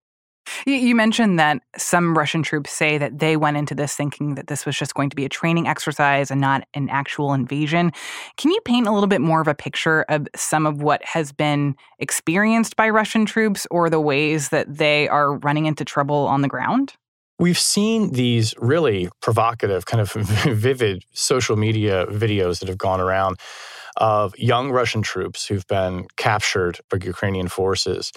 You 0.66 0.96
mentioned 0.96 1.40
that 1.40 1.62
some 1.78 2.18
Russian 2.18 2.44
troops 2.44 2.72
say 2.72 2.98
that 2.98 3.20
they 3.20 3.38
went 3.38 3.58
into 3.58 3.74
this 3.74 3.96
thinking 3.96 4.36
that 4.36 4.48
this 4.48 4.66
was 4.66 4.78
just 4.78 4.94
going 4.94 5.10
to 5.10 5.16
be 5.16 5.26
a 5.26 5.30
training 5.30 5.68
exercise 5.68 6.30
and 6.30 6.42
not 6.42 6.68
an 6.74 6.90
actual 6.90 7.34
invasion. 7.34 7.92
Can 8.38 8.52
you 8.52 8.60
paint 8.66 8.88
a 8.88 8.92
little 8.92 9.08
bit 9.08 9.22
more 9.22 9.42
of 9.42 9.48
a 9.48 9.56
picture 9.56 10.04
of 10.10 10.28
some 10.36 10.66
of 10.66 10.82
what 10.82 11.04
has 11.04 11.32
been 11.32 11.76
experienced 12.00 12.76
by 12.76 12.90
Russian 12.90 13.26
troops 13.26 13.66
or 13.72 13.90
the 13.90 14.02
ways 14.02 14.50
that 14.50 14.74
they 14.74 15.08
are 15.08 15.38
running 15.38 15.66
into 15.66 15.86
trouble 15.86 16.28
on 16.28 16.42
the 16.42 16.48
ground? 16.48 16.94
We've 17.40 17.58
seen 17.58 18.12
these 18.12 18.54
really 18.60 19.10
provocative, 19.20 19.88
kind 19.88 20.02
of 20.02 20.12
vivid 20.14 21.04
social 21.12 21.56
media 21.56 22.06
videos 22.08 22.60
that 22.60 22.68
have 22.68 22.78
gone 22.78 23.02
around 23.02 23.40
of 23.98 24.38
young 24.38 24.72
Russian 24.72 25.02
troops 25.02 25.48
who've 25.48 25.68
been 25.68 26.08
captured 26.18 26.80
by 26.90 26.98
Ukrainian 27.04 27.48
forces 27.48 28.12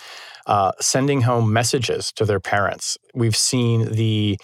uh, 0.47 0.73
sending 0.81 1.23
home 1.23 1.53
messages 1.53 2.13
to 2.13 2.25
their 2.25 2.41
parents. 2.41 2.99
We've 3.15 3.37
seen 3.37 3.93
the 3.93 4.39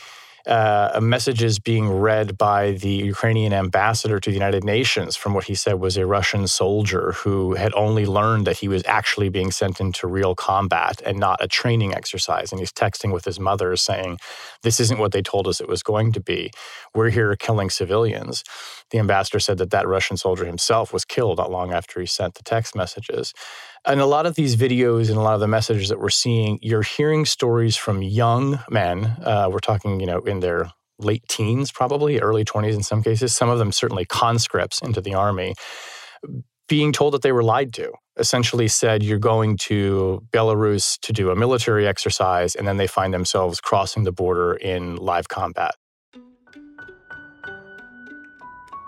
uh, 0.47 0.99
messages 1.03 1.59
being 1.59 1.89
read 1.89 2.39
by 2.39 2.73
the 2.73 2.91
Ukrainian 2.91 3.53
ambassador 3.53 4.21
to 4.21 4.31
the 4.31 4.35
United 4.35 4.65
Nations 4.65 5.17
from 5.17 5.35
what 5.35 5.45
he 5.45 5.55
said 5.55 5.75
was 5.75 5.97
a 5.97 6.07
Russian 6.07 6.47
soldier 6.49 7.13
who 7.13 7.55
had 7.55 7.73
only 7.75 8.07
learned 8.07 8.47
that 8.47 8.59
he 8.59 8.69
was 8.69 8.83
actually 8.87 9.29
being 9.29 9.51
sent 9.51 9.81
into 9.81 10.07
real 10.07 10.35
combat 10.35 11.03
and 11.05 11.19
not 11.19 11.43
a 11.43 11.49
training 11.49 11.95
exercise. 11.95 12.53
And 12.53 12.61
he's 12.61 12.73
texting 12.73 13.13
with 13.13 13.25
his 13.25 13.39
mother 13.41 13.77
saying, 13.77 14.19
This 14.63 14.81
isn't 14.81 14.99
what 14.99 15.13
they 15.13 15.23
told 15.23 15.47
us 15.47 15.61
it 15.61 15.69
was 15.69 15.83
going 15.83 16.13
to 16.13 16.21
be. 16.21 16.51
We're 16.95 17.11
here 17.11 17.35
killing 17.37 17.71
civilians. 17.71 18.45
The 18.91 18.99
ambassador 18.99 19.41
said 19.41 19.59
that 19.59 19.71
that 19.71 19.89
Russian 19.89 20.17
soldier 20.17 20.45
himself 20.45 20.93
was 20.93 21.05
killed 21.05 21.39
not 21.39 21.51
long 21.51 21.73
after 21.73 22.01
he 22.01 22.07
sent 22.07 22.35
the 22.35 22.43
text 22.43 22.75
messages. 22.75 23.33
And 23.87 24.01
a 24.01 24.07
lot 24.07 24.27
of 24.27 24.35
these 24.35 24.57
videos 24.57 25.09
and 25.09 25.17
a 25.17 25.23
lot 25.23 25.35
of 25.35 25.41
the 25.41 25.49
messages 25.49 25.89
that 25.89 25.99
we're 25.99 26.11
seeing, 26.11 26.59
you're 26.61 26.83
hearing 26.83 27.25
stories 27.25 27.77
from 27.77 28.03
young 28.03 28.61
men. 28.69 29.07
Uh, 29.25 29.49
we're 29.51 29.59
talking, 29.59 30.01
you 30.01 30.07
know, 30.07 30.19
in 30.21 30.41
their 30.41 30.71
late 30.99 31.25
teens, 31.29 31.73
probably 31.73 32.21
early 32.21 32.45
20s 32.45 32.75
in 32.75 32.83
some 32.83 33.03
cases. 33.03 33.35
Some 33.35 33.49
of 33.49 33.59
them 33.59 33.73
certainly 33.73 34.05
conscripts 34.05 34.83
into 34.83 35.01
the 35.01 35.15
army, 35.15 35.55
being 36.69 36.93
told 36.93 37.15
that 37.15 37.23
they 37.23 37.33
were 37.33 37.43
lied 37.43 37.73
to. 37.75 37.93
Essentially, 38.19 38.69
said 38.69 39.03
you're 39.03 39.19
going 39.19 39.57
to 39.57 40.23
Belarus 40.31 40.99
to 41.01 41.13
do 41.13 41.31
a 41.31 41.37
military 41.37 41.87
exercise, 41.87 42.55
and 42.55 42.69
then 42.69 42.77
they 42.77 42.87
find 42.87 43.15
themselves 43.15 43.63
crossing 43.63 44.05
the 44.05 44.13
border 44.13 44.53
in 44.53 44.97
live 44.97 45.29
combat. 45.29 45.75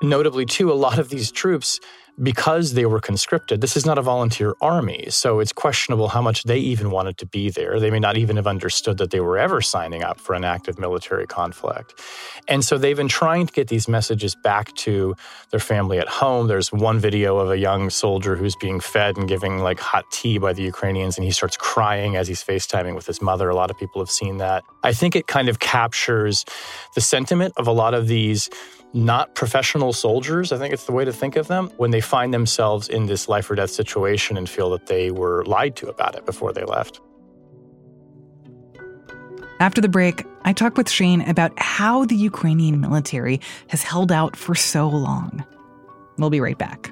Notably, 0.03 0.45
too, 0.45 0.71
a 0.71 0.75
lot 0.75 0.99
of 0.99 1.09
these 1.09 1.33
troops 1.33 1.81
because 2.21 2.75
they 2.75 2.85
were 2.85 3.01
conscripted, 3.01 3.61
this 3.61 3.77
is 3.77 3.87
not 3.87 3.97
a 3.99 4.03
volunteer 4.03 4.55
army. 4.61 5.07
So 5.09 5.41
it's 5.41 5.53
questionable 5.53 6.09
how 6.09 6.21
much 6.21 6.43
they 6.45 6.59
even 6.59 6.91
wanted 6.91 7.17
to 7.19 7.27
be 7.27 7.49
there. 7.49 7.81
They 7.81 7.91
may 7.91 8.01
not 8.01 8.17
even 8.17 8.37
have 8.37 8.47
understood 8.47 8.99
that 8.99 9.11
they 9.11 9.21
were 9.21 9.39
ever 9.39 9.61
signing 9.61 10.03
up 10.03 10.21
for 10.21 10.35
an 10.35 10.45
active 10.45 10.79
military 10.79 11.27
conflict. 11.27 12.01
And 12.49 12.65
so 12.65 12.77
they've 12.77 12.97
been 12.97 13.09
trying 13.09 13.47
to 13.47 13.53
get 13.53 13.69
these 13.69 13.89
messages 13.89 14.35
back 14.35 14.75
to 14.75 15.15
their 15.51 15.61
family 15.61 15.99
at 15.99 16.09
home. 16.09 16.49
There's 16.49 16.73
one 16.73 16.99
video 16.99 17.39
of 17.39 17.51
a 17.51 17.57
young 17.57 17.89
soldier 17.89 18.37
who's 18.37 18.57
being 18.57 18.81
fed 18.81 19.17
and 19.17 19.27
giving 19.27 19.59
like 19.59 19.81
hot 19.81 20.05
tea 20.11 20.39
by 20.39 20.53
the 20.53 20.63
Ukrainians, 20.63 21.17
and 21.17 21.25
he 21.25 21.31
starts 21.31 21.57
crying 21.57 22.17
as 22.17 22.29
he's 22.29 22.43
FaceTiming 22.43 22.95
with 22.95 23.07
his 23.07 23.23
mother. 23.23 23.49
A 23.49 23.55
lot 23.55 23.71
of 23.71 23.79
people 23.79 24.03
have 24.03 24.11
seen 24.11 24.39
that. 24.39 24.65
I 24.83 24.93
think 24.93 25.17
it 25.17 25.27
kind 25.27 25.49
of 25.49 25.61
captures 25.61 26.45
the 26.95 27.01
sentiment 27.01 27.55
of 27.57 27.67
a 27.67 27.73
lot 27.73 27.95
of 27.95 28.07
these 28.07 28.51
not 28.95 29.35
professional 29.35 29.93
soldiers, 29.93 30.53
I 30.53 30.59
think 30.59 30.73
it's 30.73 30.85
the 30.85 30.93
way 30.93 31.05
to 31.05 31.13
think 31.13 31.37
of 31.37 31.49
them, 31.49 31.71
when 31.77 31.91
they 31.91 32.01
find 32.01 32.33
themselves 32.33 32.89
in 32.89 33.07
this 33.07 33.29
life 33.29 33.51
or 33.51 33.55
death 33.55 33.71
situation 33.71 34.37
and 34.37 34.49
feel 34.49 34.71
that 34.71 34.87
they 34.87 35.11
were 35.11 35.45
lied 35.45 35.77
to 35.77 35.89
about 35.89 36.15
it 36.15 36.27
before 36.27 36.53
they 36.53 36.65
left. 36.65 37.01
After 39.61 39.81
the 39.81 39.89
break, 39.89 40.25
I 40.45 40.53
talk 40.53 40.77
with 40.77 40.91
Shane 40.91 41.23
about 41.23 41.53
how 41.57 42.05
the 42.05 42.17
Ukrainian 42.17 42.81
military 42.81 43.41
has 43.69 43.83
held 43.83 44.11
out 44.11 44.37
for 44.37 44.55
so 44.55 44.89
long. 44.89 45.45
We'll 46.19 46.31
be 46.31 46.41
right 46.41 46.59
back. 46.59 46.92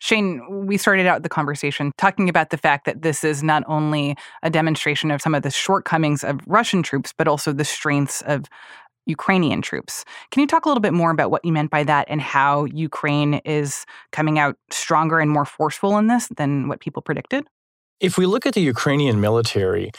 Shane, 0.00 0.66
we 0.66 0.76
started 0.76 1.06
out 1.06 1.22
the 1.22 1.28
conversation 1.28 1.92
talking 1.98 2.28
about 2.28 2.50
the 2.50 2.56
fact 2.56 2.86
that 2.86 3.02
this 3.02 3.22
is 3.22 3.42
not 3.42 3.62
only 3.66 4.16
a 4.42 4.50
demonstration 4.50 5.10
of 5.10 5.20
some 5.20 5.34
of 5.34 5.42
the 5.42 5.50
shortcomings 5.50 6.24
of 6.24 6.40
Russian 6.46 6.82
troops, 6.82 7.12
but 7.16 7.28
also 7.28 7.52
the 7.52 7.64
strengths 7.64 8.22
of 8.22 8.46
Ukrainian 9.06 9.60
troops. 9.60 10.04
Can 10.30 10.40
you 10.40 10.46
talk 10.46 10.64
a 10.64 10.68
little 10.68 10.80
bit 10.80 10.94
more 10.94 11.10
about 11.10 11.30
what 11.30 11.44
you 11.44 11.52
meant 11.52 11.70
by 11.70 11.84
that 11.84 12.06
and 12.08 12.20
how 12.20 12.64
Ukraine 12.64 13.34
is 13.44 13.84
coming 14.10 14.38
out 14.38 14.56
stronger 14.70 15.20
and 15.20 15.30
more 15.30 15.44
forceful 15.44 15.98
in 15.98 16.06
this 16.06 16.28
than 16.36 16.68
what 16.68 16.80
people 16.80 17.02
predicted? 17.02 17.46
If 18.00 18.16
we 18.16 18.24
look 18.24 18.46
at 18.46 18.54
the 18.54 18.62
Ukrainian 18.62 19.20
military, 19.20 19.90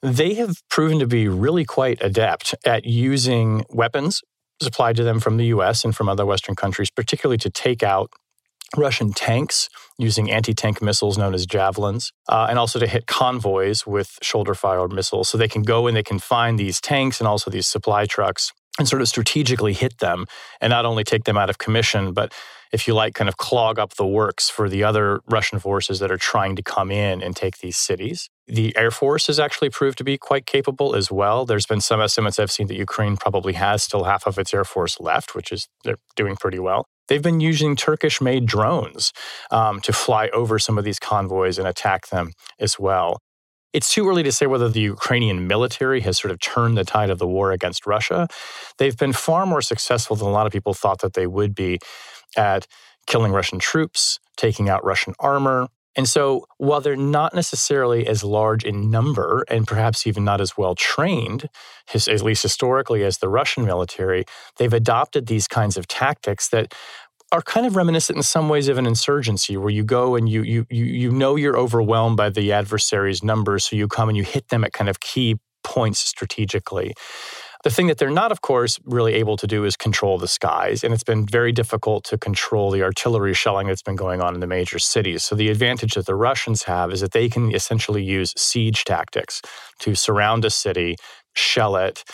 they 0.00 0.34
have 0.34 0.62
proven 0.70 0.98
to 0.98 1.06
be 1.06 1.28
really 1.28 1.64
quite 1.66 1.98
adept 2.02 2.54
at 2.64 2.84
using 2.86 3.64
weapons 3.68 4.22
supplied 4.62 4.96
to 4.96 5.04
them 5.04 5.20
from 5.20 5.36
the 5.36 5.46
US 5.46 5.84
and 5.84 5.94
from 5.94 6.08
other 6.08 6.24
Western 6.24 6.54
countries, 6.54 6.90
particularly 6.90 7.38
to 7.38 7.50
take 7.50 7.82
out 7.82 8.10
Russian 8.76 9.12
tanks 9.12 9.68
using 9.98 10.30
anti 10.30 10.54
tank 10.54 10.80
missiles 10.82 11.18
known 11.18 11.34
as 11.34 11.46
javelins, 11.46 12.12
uh, 12.28 12.46
and 12.48 12.58
also 12.58 12.78
to 12.78 12.86
hit 12.86 13.06
convoys 13.06 13.86
with 13.86 14.18
shoulder 14.22 14.54
fired 14.54 14.92
missiles. 14.92 15.28
So 15.28 15.38
they 15.38 15.48
can 15.48 15.62
go 15.62 15.86
and 15.86 15.96
they 15.96 16.02
can 16.02 16.18
find 16.18 16.58
these 16.58 16.80
tanks 16.80 17.20
and 17.20 17.28
also 17.28 17.50
these 17.50 17.66
supply 17.66 18.06
trucks 18.06 18.52
and 18.78 18.88
sort 18.88 19.02
of 19.02 19.08
strategically 19.08 19.74
hit 19.74 19.98
them 19.98 20.26
and 20.60 20.70
not 20.70 20.86
only 20.86 21.04
take 21.04 21.24
them 21.24 21.36
out 21.36 21.50
of 21.50 21.58
commission, 21.58 22.12
but 22.12 22.32
if 22.72 22.88
you 22.88 22.94
like, 22.94 23.14
kind 23.14 23.28
of 23.28 23.36
clog 23.36 23.78
up 23.78 23.94
the 23.94 24.06
works 24.06 24.48
for 24.48 24.68
the 24.68 24.82
other 24.82 25.20
Russian 25.28 25.58
forces 25.58 25.98
that 26.00 26.10
are 26.10 26.16
trying 26.16 26.56
to 26.56 26.62
come 26.62 26.90
in 26.90 27.22
and 27.22 27.36
take 27.36 27.58
these 27.58 27.76
cities. 27.76 28.30
The 28.46 28.76
Air 28.76 28.90
Force 28.90 29.26
has 29.26 29.38
actually 29.38 29.70
proved 29.70 29.98
to 29.98 30.04
be 30.04 30.18
quite 30.18 30.46
capable 30.46 30.94
as 30.94 31.10
well. 31.10 31.44
There's 31.44 31.66
been 31.66 31.80
some 31.80 32.00
estimates 32.00 32.38
I've 32.38 32.50
seen 32.50 32.66
that 32.68 32.76
Ukraine 32.76 33.16
probably 33.16 33.52
has 33.54 33.82
still 33.82 34.04
half 34.04 34.26
of 34.26 34.38
its 34.38 34.52
Air 34.54 34.64
Force 34.64 34.98
left, 34.98 35.34
which 35.34 35.52
is 35.52 35.68
they're 35.84 35.98
doing 36.16 36.36
pretty 36.36 36.58
well. 36.58 36.86
They've 37.08 37.22
been 37.22 37.40
using 37.40 37.76
Turkish 37.76 38.20
made 38.20 38.46
drones 38.46 39.12
um, 39.50 39.80
to 39.80 39.92
fly 39.92 40.28
over 40.28 40.58
some 40.58 40.78
of 40.78 40.84
these 40.84 40.98
convoys 40.98 41.58
and 41.58 41.68
attack 41.68 42.08
them 42.08 42.32
as 42.58 42.78
well. 42.78 43.18
It's 43.72 43.92
too 43.92 44.08
early 44.08 44.22
to 44.22 44.32
say 44.32 44.46
whether 44.46 44.68
the 44.68 44.80
Ukrainian 44.80 45.46
military 45.46 46.00
has 46.00 46.18
sort 46.18 46.30
of 46.30 46.40
turned 46.40 46.76
the 46.76 46.84
tide 46.84 47.10
of 47.10 47.18
the 47.18 47.26
war 47.26 47.52
against 47.52 47.86
Russia. 47.86 48.28
They've 48.78 48.96
been 48.96 49.14
far 49.14 49.46
more 49.46 49.62
successful 49.62 50.14
than 50.14 50.28
a 50.28 50.30
lot 50.30 50.46
of 50.46 50.52
people 50.52 50.74
thought 50.74 51.00
that 51.00 51.14
they 51.14 51.26
would 51.26 51.54
be 51.54 51.78
at 52.36 52.66
killing 53.06 53.32
Russian 53.32 53.58
troops, 53.58 54.18
taking 54.36 54.68
out 54.68 54.84
Russian 54.84 55.14
armor. 55.18 55.68
And 55.94 56.08
so, 56.08 56.46
while 56.56 56.80
they're 56.80 56.96
not 56.96 57.34
necessarily 57.34 58.06
as 58.06 58.24
large 58.24 58.64
in 58.64 58.90
number 58.90 59.44
and 59.48 59.66
perhaps 59.66 60.06
even 60.06 60.24
not 60.24 60.40
as 60.40 60.56
well 60.56 60.74
trained, 60.74 61.50
at 61.92 62.22
least 62.22 62.42
historically, 62.42 63.04
as 63.04 63.18
the 63.18 63.28
Russian 63.28 63.66
military, 63.66 64.24
they've 64.56 64.72
adopted 64.72 65.26
these 65.26 65.46
kinds 65.46 65.76
of 65.76 65.86
tactics 65.86 66.48
that 66.48 66.72
are 67.32 67.42
kind 67.42 67.66
of 67.66 67.76
reminiscent 67.76 68.16
in 68.16 68.22
some 68.22 68.48
ways 68.48 68.68
of 68.68 68.78
an 68.78 68.86
insurgency 68.86 69.56
where 69.56 69.70
you 69.70 69.82
go 69.82 70.14
and 70.14 70.28
you 70.28 70.42
you 70.42 70.66
you 70.70 70.84
you 70.84 71.10
know 71.10 71.34
you're 71.34 71.58
overwhelmed 71.58 72.16
by 72.16 72.28
the 72.28 72.52
adversary's 72.52 73.24
numbers 73.24 73.64
so 73.64 73.74
you 73.74 73.88
come 73.88 74.08
and 74.08 74.18
you 74.18 74.22
hit 74.22 74.48
them 74.48 74.64
at 74.64 74.72
kind 74.74 74.90
of 74.90 75.00
key 75.00 75.36
points 75.64 75.98
strategically 75.98 76.92
the 77.62 77.70
thing 77.70 77.86
that 77.86 77.98
they're 77.98 78.10
not, 78.10 78.32
of 78.32 78.40
course, 78.40 78.80
really 78.84 79.14
able 79.14 79.36
to 79.36 79.46
do 79.46 79.64
is 79.64 79.76
control 79.76 80.18
the 80.18 80.28
skies. 80.28 80.82
And 80.82 80.92
it's 80.92 81.04
been 81.04 81.24
very 81.26 81.52
difficult 81.52 82.04
to 82.04 82.18
control 82.18 82.70
the 82.70 82.82
artillery 82.82 83.34
shelling 83.34 83.68
that's 83.68 83.82
been 83.82 83.96
going 83.96 84.20
on 84.20 84.34
in 84.34 84.40
the 84.40 84.46
major 84.46 84.78
cities. 84.78 85.22
So 85.22 85.36
the 85.36 85.48
advantage 85.48 85.94
that 85.94 86.06
the 86.06 86.14
Russians 86.16 86.64
have 86.64 86.92
is 86.92 87.00
that 87.00 87.12
they 87.12 87.28
can 87.28 87.54
essentially 87.54 88.02
use 88.02 88.34
siege 88.36 88.84
tactics 88.84 89.40
to 89.80 89.94
surround 89.94 90.44
a 90.44 90.50
city, 90.50 90.96
shell 91.34 91.76
it, 91.76 92.04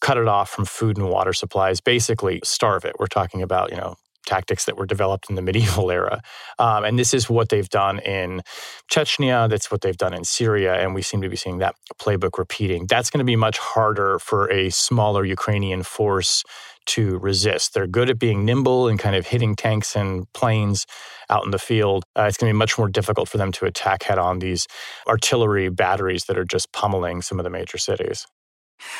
cut 0.00 0.18
it 0.18 0.28
off 0.28 0.50
from 0.50 0.64
food 0.64 0.96
and 0.96 1.08
water 1.08 1.32
supplies, 1.32 1.80
basically 1.80 2.40
starve 2.42 2.84
it. 2.84 2.96
We're 2.98 3.06
talking 3.06 3.42
about, 3.42 3.70
you 3.70 3.76
know, 3.76 3.96
tactics 4.26 4.64
that 4.66 4.76
were 4.76 4.86
developed 4.86 5.30
in 5.30 5.36
the 5.36 5.42
medieval 5.48 5.90
era. 5.90 6.20
Um, 6.58 6.84
and 6.84 6.98
this 6.98 7.14
is 7.14 7.30
what 7.30 7.48
they've 7.48 7.68
done 7.68 8.00
in 8.00 8.42
Chechnya. 8.90 9.48
That's 9.48 9.70
what 9.70 9.80
they've 9.80 9.96
done 9.96 10.12
in 10.12 10.24
Syria. 10.24 10.74
And 10.74 10.94
we 10.94 11.02
seem 11.02 11.22
to 11.22 11.28
be 11.28 11.36
seeing 11.36 11.58
that 11.58 11.74
playbook 12.00 12.38
repeating. 12.38 12.86
That's 12.88 13.10
going 13.10 13.18
to 13.18 13.24
be 13.24 13.36
much 13.36 13.58
harder 13.58 14.18
for 14.18 14.50
a 14.50 14.70
smaller 14.70 15.24
Ukrainian 15.24 15.82
force 15.82 16.42
to 16.86 17.18
resist. 17.18 17.74
They're 17.74 17.86
good 17.86 18.10
at 18.10 18.18
being 18.18 18.44
nimble 18.44 18.88
and 18.88 18.98
kind 18.98 19.16
of 19.16 19.26
hitting 19.26 19.56
tanks 19.56 19.96
and 19.96 20.32
planes 20.32 20.86
out 21.28 21.44
in 21.44 21.50
the 21.50 21.58
field. 21.58 22.04
Uh, 22.16 22.22
it's 22.22 22.36
going 22.36 22.48
to 22.48 22.54
be 22.54 22.58
much 22.58 22.78
more 22.78 22.88
difficult 22.88 23.28
for 23.28 23.38
them 23.38 23.52
to 23.52 23.64
attack 23.66 24.04
head 24.04 24.18
on 24.18 24.38
these 24.38 24.66
artillery 25.08 25.68
batteries 25.68 26.24
that 26.24 26.38
are 26.38 26.44
just 26.44 26.72
pummeling 26.72 27.22
some 27.22 27.38
of 27.38 27.44
the 27.44 27.50
major 27.50 27.78
cities. 27.78 28.26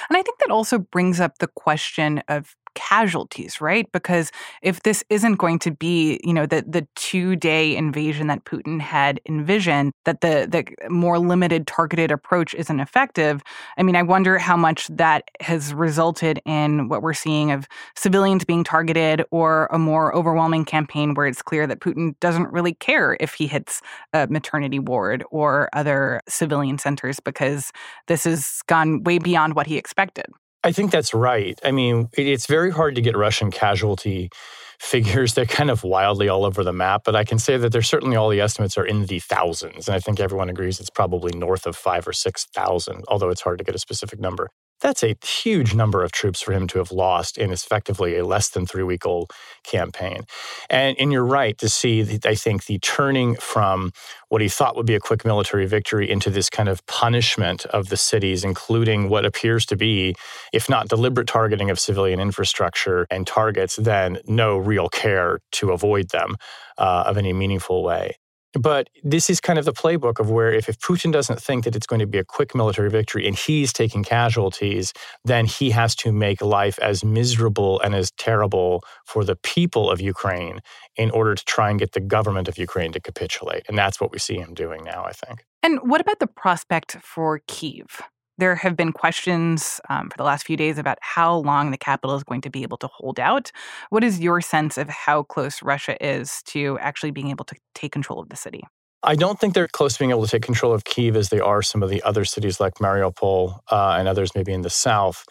And 0.08 0.16
I 0.16 0.22
think 0.22 0.38
that 0.38 0.50
also 0.50 0.78
brings 0.78 1.20
up 1.20 1.38
the 1.38 1.48
question 1.48 2.22
of 2.28 2.56
casualties, 2.76 3.60
right? 3.60 3.90
Because 3.90 4.30
if 4.62 4.82
this 4.84 5.02
isn't 5.10 5.36
going 5.36 5.58
to 5.60 5.72
be, 5.72 6.20
you 6.22 6.32
know, 6.32 6.46
the 6.46 6.64
the 6.68 6.86
two 6.94 7.34
day 7.34 7.74
invasion 7.74 8.28
that 8.28 8.44
Putin 8.44 8.80
had 8.80 9.20
envisioned, 9.26 9.92
that 10.04 10.20
the 10.20 10.46
the 10.48 10.88
more 10.88 11.18
limited 11.18 11.66
targeted 11.66 12.12
approach 12.12 12.54
isn't 12.54 12.78
effective. 12.78 13.42
I 13.76 13.82
mean, 13.82 13.96
I 13.96 14.02
wonder 14.02 14.38
how 14.38 14.56
much 14.56 14.86
that 14.88 15.24
has 15.40 15.74
resulted 15.74 16.40
in 16.46 16.88
what 16.88 17.02
we're 17.02 17.14
seeing 17.14 17.50
of 17.50 17.66
civilians 17.96 18.44
being 18.44 18.62
targeted, 18.62 19.24
or 19.32 19.68
a 19.72 19.78
more 19.78 20.14
overwhelming 20.14 20.64
campaign 20.64 21.14
where 21.14 21.26
it's 21.26 21.42
clear 21.42 21.66
that 21.66 21.80
Putin 21.80 22.18
doesn't 22.20 22.52
really 22.52 22.74
care 22.74 23.16
if 23.18 23.34
he 23.34 23.46
hits 23.46 23.80
a 24.12 24.26
maternity 24.28 24.78
ward 24.78 25.24
or 25.30 25.68
other 25.72 26.20
civilian 26.28 26.78
centers 26.78 27.18
because 27.18 27.72
this 28.06 28.24
has 28.24 28.60
gone 28.66 29.02
way 29.04 29.18
beyond 29.18 29.54
what 29.54 29.66
he 29.66 29.76
expected. 29.76 30.26
I 30.66 30.72
think 30.72 30.90
that's 30.90 31.14
right. 31.14 31.56
I 31.64 31.70
mean, 31.70 32.08
it's 32.18 32.46
very 32.46 32.72
hard 32.72 32.96
to 32.96 33.00
get 33.00 33.16
Russian 33.16 33.52
casualty 33.52 34.30
figures. 34.80 35.34
They're 35.34 35.46
kind 35.46 35.70
of 35.70 35.84
wildly 35.84 36.28
all 36.28 36.44
over 36.44 36.64
the 36.64 36.72
map, 36.72 37.02
but 37.04 37.14
I 37.14 37.22
can 37.22 37.38
say 37.38 37.56
that 37.56 37.70
there's 37.70 37.88
certainly 37.88 38.16
all 38.16 38.28
the 38.28 38.40
estimates 38.40 38.76
are 38.76 38.84
in 38.84 39.06
the 39.06 39.20
thousands. 39.20 39.86
And 39.86 39.94
I 39.94 40.00
think 40.00 40.18
everyone 40.18 40.50
agrees 40.50 40.80
it's 40.80 40.90
probably 40.90 41.30
north 41.38 41.68
of 41.68 41.76
five 41.76 42.08
or 42.08 42.12
6,000, 42.12 43.04
although 43.06 43.30
it's 43.30 43.42
hard 43.42 43.58
to 43.58 43.64
get 43.64 43.76
a 43.76 43.78
specific 43.78 44.18
number. 44.18 44.50
That's 44.82 45.02
a 45.02 45.16
huge 45.24 45.74
number 45.74 46.02
of 46.04 46.12
troops 46.12 46.42
for 46.42 46.52
him 46.52 46.66
to 46.68 46.78
have 46.78 46.92
lost 46.92 47.38
in 47.38 47.50
effectively 47.50 48.18
a 48.18 48.26
less 48.26 48.50
than 48.50 48.66
three 48.66 48.82
week 48.82 49.06
old 49.06 49.30
campaign. 49.64 50.24
And, 50.68 50.96
and 50.98 51.10
you're 51.12 51.24
right 51.24 51.56
to 51.58 51.68
see, 51.68 52.18
I 52.24 52.34
think, 52.34 52.66
the 52.66 52.78
turning 52.80 53.36
from 53.36 53.92
what 54.28 54.42
he 54.42 54.48
thought 54.48 54.76
would 54.76 54.86
be 54.86 54.94
a 54.94 55.00
quick 55.00 55.24
military 55.24 55.66
victory 55.66 56.10
into 56.10 56.28
this 56.28 56.50
kind 56.50 56.68
of 56.68 56.84
punishment 56.86 57.64
of 57.66 57.88
the 57.88 57.96
cities, 57.96 58.44
including 58.44 59.08
what 59.08 59.24
appears 59.24 59.64
to 59.66 59.76
be, 59.76 60.14
if 60.52 60.68
not 60.68 60.88
deliberate 60.88 61.26
targeting 61.26 61.70
of 61.70 61.78
civilian 61.78 62.20
infrastructure 62.20 63.06
and 63.10 63.26
targets, 63.26 63.76
then 63.76 64.18
no 64.26 64.58
real 64.58 64.88
care 64.88 65.40
to 65.52 65.70
avoid 65.72 66.10
them 66.10 66.36
uh, 66.76 67.04
of 67.06 67.16
any 67.16 67.32
meaningful 67.32 67.82
way. 67.82 68.14
But 68.58 68.88
this 69.02 69.28
is 69.28 69.40
kind 69.40 69.58
of 69.58 69.64
the 69.64 69.72
playbook 69.72 70.18
of 70.18 70.30
where 70.30 70.52
if, 70.52 70.68
if 70.68 70.78
Putin 70.78 71.12
doesn't 71.12 71.40
think 71.40 71.64
that 71.64 71.76
it's 71.76 71.86
going 71.86 72.00
to 72.00 72.06
be 72.06 72.18
a 72.18 72.24
quick 72.24 72.54
military 72.54 72.90
victory 72.90 73.26
and 73.26 73.36
he's 73.36 73.72
taking 73.72 74.02
casualties, 74.02 74.92
then 75.24 75.46
he 75.46 75.70
has 75.70 75.94
to 75.96 76.12
make 76.12 76.40
life 76.40 76.78
as 76.80 77.04
miserable 77.04 77.80
and 77.80 77.94
as 77.94 78.10
terrible 78.12 78.82
for 79.04 79.24
the 79.24 79.36
people 79.36 79.90
of 79.90 80.00
Ukraine 80.00 80.60
in 80.96 81.10
order 81.10 81.34
to 81.34 81.44
try 81.44 81.70
and 81.70 81.78
get 81.78 81.92
the 81.92 82.00
government 82.00 82.48
of 82.48 82.58
Ukraine 82.58 82.92
to 82.92 83.00
capitulate. 83.00 83.64
And 83.68 83.76
that's 83.76 84.00
what 84.00 84.12
we 84.12 84.18
see 84.18 84.36
him 84.36 84.54
doing 84.54 84.84
now, 84.84 85.04
I 85.04 85.12
think. 85.12 85.44
And 85.62 85.80
what 85.82 86.00
about 86.00 86.20
the 86.20 86.26
prospect 86.26 86.96
for 87.02 87.40
Kiev? 87.46 88.00
There 88.38 88.54
have 88.54 88.76
been 88.76 88.92
questions 88.92 89.80
um, 89.88 90.10
for 90.10 90.16
the 90.16 90.24
last 90.24 90.46
few 90.46 90.56
days 90.56 90.78
about 90.78 90.98
how 91.00 91.36
long 91.36 91.70
the 91.70 91.78
capital 91.78 92.16
is 92.16 92.24
going 92.24 92.42
to 92.42 92.50
be 92.50 92.62
able 92.62 92.76
to 92.78 92.86
hold 92.88 93.18
out. 93.18 93.50
What 93.90 94.04
is 94.04 94.20
your 94.20 94.40
sense 94.40 94.76
of 94.76 94.88
how 94.88 95.22
close 95.22 95.62
Russia 95.62 95.96
is 96.04 96.42
to 96.46 96.78
actually 96.80 97.10
being 97.10 97.30
able 97.30 97.44
to 97.46 97.56
take 97.74 97.92
control 97.92 98.20
of 98.20 98.28
the 98.28 98.36
city? 98.36 98.62
I 99.02 99.14
don't 99.14 99.38
think 99.38 99.54
they're 99.54 99.68
close 99.68 99.94
to 99.94 99.98
being 100.00 100.10
able 100.10 100.24
to 100.24 100.30
take 100.30 100.42
control 100.42 100.72
of 100.72 100.84
Kiev 100.84 101.16
as 101.16 101.28
they 101.28 101.40
are 101.40 101.62
some 101.62 101.82
of 101.82 101.90
the 101.90 102.02
other 102.02 102.24
cities 102.24 102.58
like 102.58 102.74
Mariupol 102.74 103.60
uh, 103.70 103.96
and 103.98 104.08
others 104.08 104.34
maybe 104.34 104.52
in 104.52 104.62
the 104.62 104.70
south. 104.70 105.24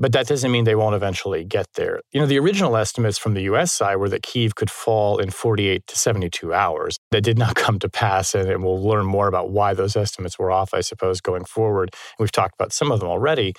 But 0.00 0.12
that 0.12 0.26
doesn't 0.26 0.50
mean 0.50 0.64
they 0.64 0.74
won't 0.74 0.94
eventually 0.94 1.44
get 1.44 1.66
there. 1.74 2.00
You 2.10 2.20
know, 2.20 2.26
the 2.26 2.38
original 2.38 2.74
estimates 2.78 3.18
from 3.18 3.34
the 3.34 3.42
US 3.42 3.70
side 3.70 3.96
were 3.96 4.08
that 4.08 4.22
Kiev 4.22 4.54
could 4.54 4.70
fall 4.70 5.18
in 5.18 5.30
48 5.30 5.86
to 5.86 5.96
72 5.96 6.54
hours. 6.54 6.96
That 7.10 7.20
did 7.20 7.38
not 7.38 7.54
come 7.64 7.78
to 7.80 7.88
pass, 7.90 8.34
and 8.34 8.64
we'll 8.64 8.82
learn 8.82 9.04
more 9.04 9.28
about 9.28 9.50
why 9.50 9.74
those 9.74 9.96
estimates 9.96 10.38
were 10.38 10.50
off, 10.50 10.72
I 10.72 10.80
suppose, 10.80 11.20
going 11.20 11.44
forward. 11.44 11.94
We've 12.18 12.32
talked 12.32 12.54
about 12.58 12.72
some 12.72 12.90
of 12.90 13.00
them 13.00 13.10
already. 13.10 13.52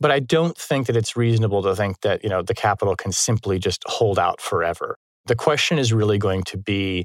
But 0.00 0.10
I 0.10 0.18
don't 0.18 0.56
think 0.56 0.86
that 0.86 0.96
it's 0.96 1.14
reasonable 1.14 1.62
to 1.62 1.76
think 1.76 2.00
that, 2.00 2.24
you 2.24 2.30
know, 2.30 2.40
the 2.40 2.54
capital 2.54 2.96
can 2.96 3.12
simply 3.12 3.58
just 3.58 3.82
hold 3.86 4.18
out 4.18 4.40
forever. 4.40 4.96
The 5.26 5.36
question 5.36 5.78
is 5.78 5.92
really 5.92 6.18
going 6.18 6.42
to 6.44 6.56
be 6.56 7.04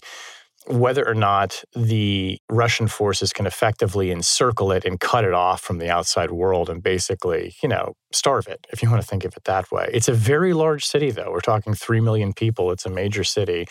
whether 0.68 1.08
or 1.08 1.14
not 1.14 1.64
the 1.76 2.40
Russian 2.50 2.88
forces 2.88 3.34
can 3.34 3.46
effectively 3.46 4.12
encircle 4.12 4.72
it 4.72 4.86
and 4.86 5.00
cut 5.00 5.24
it 5.24 5.34
off 5.34 5.62
from 5.62 5.78
the 5.78 5.90
outside 5.90 6.32
world 6.32 6.70
and 6.70 6.84
basically, 6.84 7.56
you 7.64 7.70
know, 7.70 7.94
starve 8.12 8.48
it, 8.48 8.66
if 8.72 8.82
you 8.82 8.90
want 8.90 9.02
to 9.02 9.08
think 9.08 9.26
of 9.26 9.36
it 9.36 9.44
that 9.46 9.72
way. 9.72 9.90
It's 9.94 10.08
a 10.08 10.14
very 10.14 10.54
large 10.54 10.86
city, 10.86 11.12
though. 11.12 11.32
We're 11.32 11.42
talking 11.42 11.74
3 11.74 12.02
million 12.02 12.34
people. 12.34 12.72
It's 12.72 12.86
a 12.86 12.90
major 12.90 13.24
city. 13.24 13.68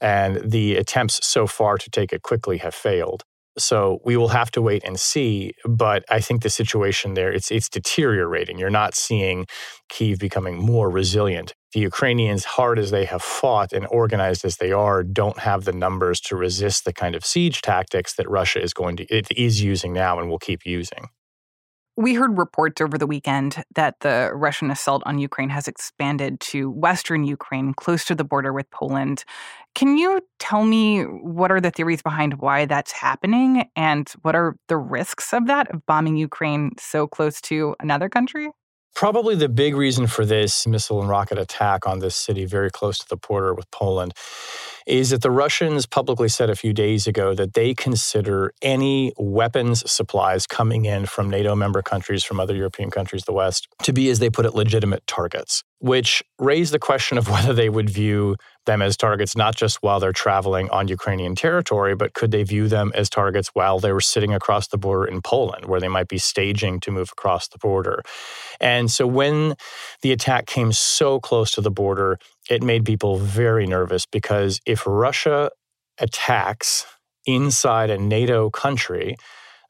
And 0.00 0.36
the 0.36 0.76
attempts 0.76 1.26
so 1.26 1.46
far 1.46 1.78
to 1.78 1.90
take 1.90 2.12
it 2.12 2.22
quickly 2.22 2.58
have 2.58 2.74
failed. 2.74 3.24
So 3.58 4.00
we 4.04 4.16
will 4.16 4.28
have 4.28 4.50
to 4.52 4.62
wait 4.62 4.82
and 4.84 4.98
see. 4.98 5.52
But 5.64 6.04
I 6.10 6.20
think 6.20 6.42
the 6.42 6.50
situation 6.50 7.14
there, 7.14 7.32
it's, 7.32 7.50
it's 7.50 7.68
deteriorating. 7.68 8.58
You're 8.58 8.70
not 8.70 8.94
seeing 8.94 9.46
Kiev 9.88 10.18
becoming 10.18 10.56
more 10.56 10.90
resilient 10.90 11.54
the 11.76 11.82
Ukrainians, 11.82 12.46
hard 12.46 12.78
as 12.78 12.90
they 12.90 13.04
have 13.04 13.20
fought 13.20 13.74
and 13.74 13.86
organized 13.90 14.46
as 14.46 14.56
they 14.56 14.72
are, 14.72 15.02
don't 15.02 15.38
have 15.40 15.66
the 15.66 15.72
numbers 15.72 16.22
to 16.22 16.34
resist 16.34 16.86
the 16.86 16.92
kind 16.92 17.14
of 17.14 17.22
siege 17.22 17.60
tactics 17.60 18.14
that 18.14 18.30
Russia 18.30 18.62
is 18.62 18.72
going 18.72 18.96
to 18.96 19.04
it 19.14 19.26
is 19.36 19.62
using 19.62 19.92
now 19.92 20.18
and 20.18 20.30
will 20.30 20.38
keep 20.38 20.64
using. 20.64 21.08
We 21.98 22.12
heard 22.12 22.36
reports 22.36 22.82
over 22.82 22.98
the 22.98 23.06
weekend 23.06 23.64
that 23.74 24.00
the 24.00 24.30
Russian 24.34 24.70
assault 24.70 25.02
on 25.06 25.18
Ukraine 25.18 25.48
has 25.48 25.66
expanded 25.66 26.38
to 26.40 26.70
western 26.70 27.24
Ukraine, 27.24 27.72
close 27.72 28.04
to 28.04 28.14
the 28.14 28.24
border 28.24 28.52
with 28.52 28.70
Poland. 28.70 29.24
Can 29.74 29.96
you 29.96 30.20
tell 30.38 30.64
me 30.64 31.04
what 31.04 31.50
are 31.50 31.60
the 31.60 31.70
theories 31.70 32.02
behind 32.02 32.34
why 32.34 32.66
that's 32.66 32.92
happening 32.92 33.64
and 33.76 34.10
what 34.22 34.34
are 34.34 34.56
the 34.68 34.76
risks 34.76 35.32
of 35.32 35.46
that, 35.46 35.70
of 35.74 35.86
bombing 35.86 36.16
Ukraine 36.18 36.72
so 36.78 37.06
close 37.06 37.40
to 37.42 37.74
another 37.80 38.10
country? 38.10 38.50
Probably 38.96 39.34
the 39.34 39.50
big 39.50 39.76
reason 39.76 40.06
for 40.06 40.24
this 40.24 40.66
missile 40.66 41.02
and 41.02 41.08
rocket 41.10 41.36
attack 41.36 41.86
on 41.86 41.98
this 41.98 42.16
city 42.16 42.46
very 42.46 42.70
close 42.70 42.96
to 43.00 43.06
the 43.06 43.18
border 43.18 43.52
with 43.52 43.70
Poland 43.70 44.14
is 44.86 45.10
that 45.10 45.20
the 45.20 45.30
Russians 45.30 45.84
publicly 45.84 46.28
said 46.28 46.48
a 46.48 46.56
few 46.56 46.72
days 46.72 47.06
ago 47.06 47.34
that 47.34 47.52
they 47.52 47.74
consider 47.74 48.54
any 48.62 49.12
weapons 49.18 49.88
supplies 49.90 50.46
coming 50.46 50.86
in 50.86 51.04
from 51.04 51.28
NATO 51.28 51.54
member 51.54 51.82
countries, 51.82 52.24
from 52.24 52.40
other 52.40 52.56
European 52.56 52.90
countries, 52.90 53.24
the 53.24 53.34
West, 53.34 53.68
to 53.82 53.92
be, 53.92 54.08
as 54.08 54.18
they 54.18 54.30
put 54.30 54.46
it, 54.46 54.54
legitimate 54.54 55.06
targets, 55.06 55.62
which 55.80 56.22
raised 56.38 56.72
the 56.72 56.78
question 56.78 57.18
of 57.18 57.28
whether 57.30 57.52
they 57.52 57.68
would 57.68 57.90
view 57.90 58.36
them 58.66 58.82
as 58.82 58.96
targets 58.96 59.36
not 59.36 59.56
just 59.56 59.82
while 59.82 59.98
they're 59.98 60.12
traveling 60.12 60.68
on 60.70 60.88
Ukrainian 60.88 61.34
territory, 61.34 61.94
but 61.94 62.14
could 62.14 62.30
they 62.30 62.42
view 62.42 62.68
them 62.68 62.92
as 62.94 63.08
targets 63.08 63.48
while 63.54 63.78
they 63.78 63.92
were 63.92 64.00
sitting 64.00 64.34
across 64.34 64.68
the 64.68 64.78
border 64.78 65.06
in 65.06 65.22
Poland, 65.22 65.66
where 65.66 65.80
they 65.80 65.88
might 65.88 66.08
be 66.08 66.18
staging 66.18 66.80
to 66.80 66.90
move 66.90 67.10
across 67.12 67.48
the 67.48 67.58
border? 67.58 68.02
And 68.60 68.90
so 68.90 69.06
when 69.06 69.54
the 70.02 70.12
attack 70.12 70.46
came 70.46 70.72
so 70.72 71.18
close 71.20 71.50
to 71.52 71.60
the 71.60 71.70
border, 71.70 72.18
it 72.50 72.62
made 72.62 72.84
people 72.84 73.18
very 73.18 73.66
nervous 73.66 74.06
because 74.06 74.60
if 74.66 74.84
Russia 74.86 75.50
attacks 75.98 76.86
inside 77.26 77.90
a 77.90 77.98
NATO 77.98 78.50
country, 78.50 79.16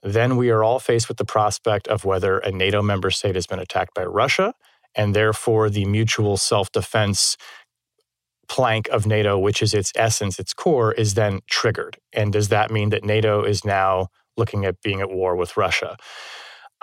then 0.03 0.37
we 0.37 0.51
are 0.51 0.63
all 0.63 0.79
faced 0.79 1.09
with 1.09 1.17
the 1.17 1.25
prospect 1.25 1.89
of 1.89 2.05
whether 2.05 2.39
a 2.39 2.53
NATO 2.53 2.83
member 2.83 3.11
state 3.11 3.35
has 3.35 3.47
been 3.47 3.59
attacked 3.59 3.95
by 3.95 4.05
Russia, 4.05 4.55
and 4.95 5.15
therefore 5.15 5.69
the 5.71 5.85
mutual 5.85 6.37
self 6.37 6.71
defense 6.71 7.37
plank 8.49 8.89
of 8.89 9.07
NATO, 9.07 9.39
which 9.39 9.63
is 9.63 9.75
its 9.75 9.93
essence, 9.97 10.39
its 10.39 10.55
core, 10.55 10.93
is 10.93 11.15
then 11.15 11.41
triggered. 11.49 11.99
And 12.13 12.33
does 12.33 12.49
that 12.49 12.71
mean 12.71 12.91
that 12.91 13.05
NATO 13.05 13.43
is 13.43 13.65
now 13.65 14.09
looking 14.37 14.65
at 14.65 14.81
being 14.83 15.01
at 15.01 15.11
war 15.11 15.37
with 15.37 15.57
Russia? 15.57 15.97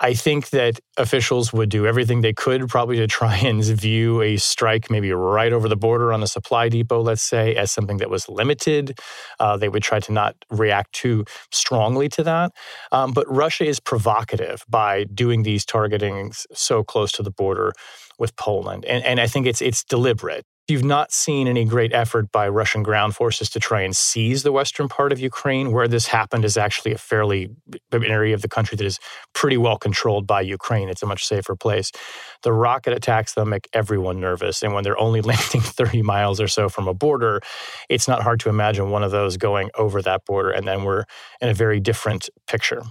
I 0.00 0.12
think 0.12 0.50
that 0.50 0.80
officials 0.96 1.52
would 1.52 1.68
do 1.68 1.86
everything 1.86 2.20
they 2.20 2.32
could 2.32 2.68
probably 2.68 2.96
to 2.96 3.06
try 3.06 3.36
and 3.44 3.62
view 3.62 4.20
a 4.22 4.36
strike 4.36 4.90
maybe 4.90 5.12
right 5.12 5.52
over 5.52 5.68
the 5.68 5.76
border 5.76 6.12
on 6.12 6.22
a 6.22 6.26
supply 6.26 6.68
depot, 6.68 7.00
let's 7.00 7.22
say, 7.22 7.54
as 7.54 7.70
something 7.70 7.98
that 7.98 8.10
was 8.10 8.28
limited. 8.28 8.98
Uh, 9.38 9.56
they 9.56 9.68
would 9.68 9.82
try 9.82 10.00
to 10.00 10.12
not 10.12 10.34
react 10.50 10.92
too 10.92 11.24
strongly 11.52 12.08
to 12.08 12.24
that. 12.24 12.52
Um, 12.90 13.12
but 13.12 13.24
Russia 13.32 13.64
is 13.64 13.78
provocative 13.78 14.64
by 14.68 15.04
doing 15.04 15.44
these 15.44 15.64
targetings 15.64 16.44
so 16.52 16.82
close 16.82 17.12
to 17.12 17.22
the 17.22 17.30
border 17.30 17.72
with 18.18 18.34
Poland. 18.36 18.84
And, 18.86 19.04
and 19.04 19.20
I 19.20 19.26
think 19.26 19.46
it's, 19.46 19.62
it's 19.62 19.84
deliberate. 19.84 20.44
You've 20.66 20.84
not 20.84 21.12
seen 21.12 21.46
any 21.46 21.66
great 21.66 21.92
effort 21.92 22.32
by 22.32 22.48
Russian 22.48 22.82
ground 22.82 23.14
forces 23.14 23.50
to 23.50 23.60
try 23.60 23.82
and 23.82 23.94
seize 23.94 24.44
the 24.44 24.52
western 24.52 24.88
part 24.88 25.12
of 25.12 25.20
Ukraine. 25.20 25.72
Where 25.72 25.86
this 25.86 26.06
happened 26.06 26.42
is 26.42 26.56
actually 26.56 26.92
a 26.92 26.98
fairly 26.98 27.50
uh, 27.92 27.98
an 27.98 28.04
area 28.04 28.34
of 28.34 28.40
the 28.40 28.48
country 28.48 28.74
that 28.76 28.86
is 28.86 28.98
pretty 29.34 29.58
well 29.58 29.76
controlled 29.76 30.26
by 30.26 30.40
Ukraine. 30.40 30.88
It's 30.88 31.02
a 31.02 31.06
much 31.06 31.26
safer 31.26 31.54
place. 31.54 31.92
The 32.44 32.52
rocket 32.54 32.94
attacks 32.94 33.34
them 33.34 33.50
make 33.50 33.68
everyone 33.74 34.20
nervous, 34.20 34.62
and 34.62 34.72
when 34.72 34.84
they're 34.84 34.98
only 34.98 35.20
landing 35.32 35.60
30 35.60 36.00
miles 36.00 36.40
or 36.40 36.48
so 36.48 36.70
from 36.70 36.88
a 36.88 36.94
border, 36.94 37.42
it's 37.90 38.08
not 38.08 38.22
hard 38.22 38.40
to 38.40 38.48
imagine 38.48 38.88
one 38.88 39.02
of 39.02 39.10
those 39.10 39.36
going 39.36 39.68
over 39.76 40.00
that 40.00 40.24
border, 40.24 40.50
and 40.50 40.66
then 40.66 40.84
we're 40.84 41.04
in 41.42 41.50
a 41.50 41.54
very 41.54 41.78
different 41.78 42.30
picture. 42.46 42.82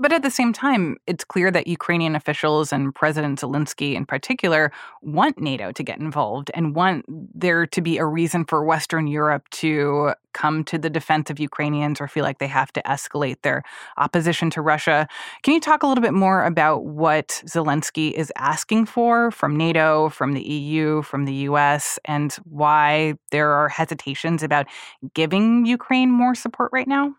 But 0.00 0.12
at 0.12 0.22
the 0.22 0.30
same 0.30 0.52
time, 0.52 0.96
it's 1.08 1.24
clear 1.24 1.50
that 1.50 1.66
Ukrainian 1.66 2.14
officials 2.14 2.72
and 2.72 2.94
President 2.94 3.40
Zelensky 3.40 3.94
in 3.94 4.06
particular 4.06 4.70
want 5.02 5.40
NATO 5.40 5.72
to 5.72 5.82
get 5.82 5.98
involved 5.98 6.52
and 6.54 6.76
want 6.76 7.04
there 7.08 7.66
to 7.66 7.80
be 7.80 7.98
a 7.98 8.06
reason 8.06 8.44
for 8.44 8.64
Western 8.64 9.08
Europe 9.08 9.48
to 9.50 10.12
come 10.34 10.62
to 10.64 10.78
the 10.78 10.88
defense 10.88 11.30
of 11.30 11.40
Ukrainians 11.40 12.00
or 12.00 12.06
feel 12.06 12.22
like 12.22 12.38
they 12.38 12.46
have 12.46 12.72
to 12.74 12.82
escalate 12.82 13.42
their 13.42 13.64
opposition 13.96 14.50
to 14.50 14.62
Russia. 14.62 15.08
Can 15.42 15.54
you 15.54 15.60
talk 15.60 15.82
a 15.82 15.88
little 15.88 16.02
bit 16.02 16.14
more 16.14 16.44
about 16.44 16.84
what 16.84 17.42
Zelensky 17.46 18.12
is 18.12 18.32
asking 18.36 18.86
for 18.86 19.32
from 19.32 19.56
NATO, 19.56 20.10
from 20.10 20.32
the 20.32 20.42
EU, 20.42 21.02
from 21.02 21.24
the 21.24 21.34
US, 21.50 21.98
and 22.04 22.32
why 22.44 23.14
there 23.32 23.50
are 23.50 23.68
hesitations 23.68 24.44
about 24.44 24.66
giving 25.14 25.66
Ukraine 25.66 26.12
more 26.12 26.36
support 26.36 26.70
right 26.72 26.86
now? 26.86 27.16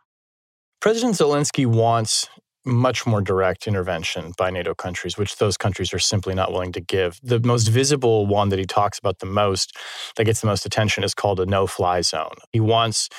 President 0.79 1.15
Zelensky 1.15 1.65
wants 1.65 2.29
much 2.69 3.05
more 3.05 3.21
direct 3.21 3.67
intervention 3.67 4.33
by 4.37 4.49
NATO 4.49 4.73
countries, 4.73 5.17
which 5.17 5.37
those 5.37 5.57
countries 5.57 5.93
are 5.93 5.99
simply 5.99 6.33
not 6.33 6.51
willing 6.51 6.71
to 6.73 6.81
give. 6.81 7.19
The 7.23 7.39
most 7.39 7.67
visible 7.67 8.25
one 8.25 8.49
that 8.49 8.59
he 8.59 8.65
talks 8.65 8.99
about 8.99 9.19
the 9.19 9.25
most, 9.25 9.75
that 10.15 10.25
gets 10.25 10.41
the 10.41 10.47
most 10.47 10.65
attention, 10.65 11.03
is 11.03 11.13
called 11.13 11.39
a 11.39 11.45
no 11.45 11.67
fly 11.67 12.01
zone. 12.01 12.35
He 12.51 12.59
wants 12.59 13.09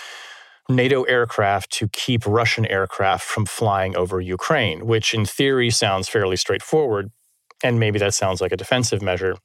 NATO 0.69 1.03
aircraft 1.03 1.73
to 1.73 1.89
keep 1.89 2.27
Russian 2.27 2.65
aircraft 2.67 3.25
from 3.25 3.45
flying 3.45 3.97
over 3.97 4.21
Ukraine, 4.21 4.87
which 4.87 5.13
in 5.13 5.27
theory 5.27 5.71
sounds 5.71 6.09
fairly 6.09 6.37
straightforward. 6.37 7.11
And 7.63 7.79
maybe 7.79 7.99
that 7.99 8.15
sounds 8.15 8.41
like 8.41 8.53
a 8.53 8.57
defensive 8.57 9.03
measure. 9.03 9.37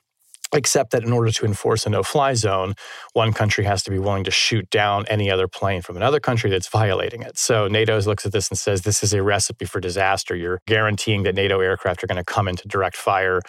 Except 0.54 0.92
that 0.92 1.04
in 1.04 1.12
order 1.12 1.32
to 1.32 1.46
enforce 1.46 1.86
a 1.86 1.90
no 1.90 2.04
fly 2.04 2.34
zone, 2.34 2.74
one 3.14 3.34
country 3.34 3.64
has 3.64 3.84
to 3.84 3.92
be 3.92 4.00
willing 4.00 4.24
to 4.24 4.32
shoot 4.32 4.70
down 4.70 5.06
any 5.08 5.30
other 5.30 5.48
plane 5.48 5.82
from 5.82 5.98
another 5.98 6.20
country 6.20 6.50
that's 6.50 6.68
violating 6.68 7.22
it. 7.22 7.38
So 7.38 7.68
NATO 7.68 8.00
looks 8.02 8.26
at 8.26 8.32
this 8.32 8.50
and 8.50 8.58
says 8.58 8.82
this 8.82 9.04
is 9.04 9.14
a 9.14 9.24
recipe 9.24 9.66
for 9.66 9.80
disaster. 9.80 10.36
You're 10.36 10.62
guaranteeing 10.68 11.24
that 11.24 11.36
NATO 11.36 11.60
aircraft 11.60 12.04
are 12.04 12.08
going 12.08 12.18
to 12.18 12.24
come 12.24 12.48
into 12.48 12.68
direct 12.68 12.98
fire 12.98 13.42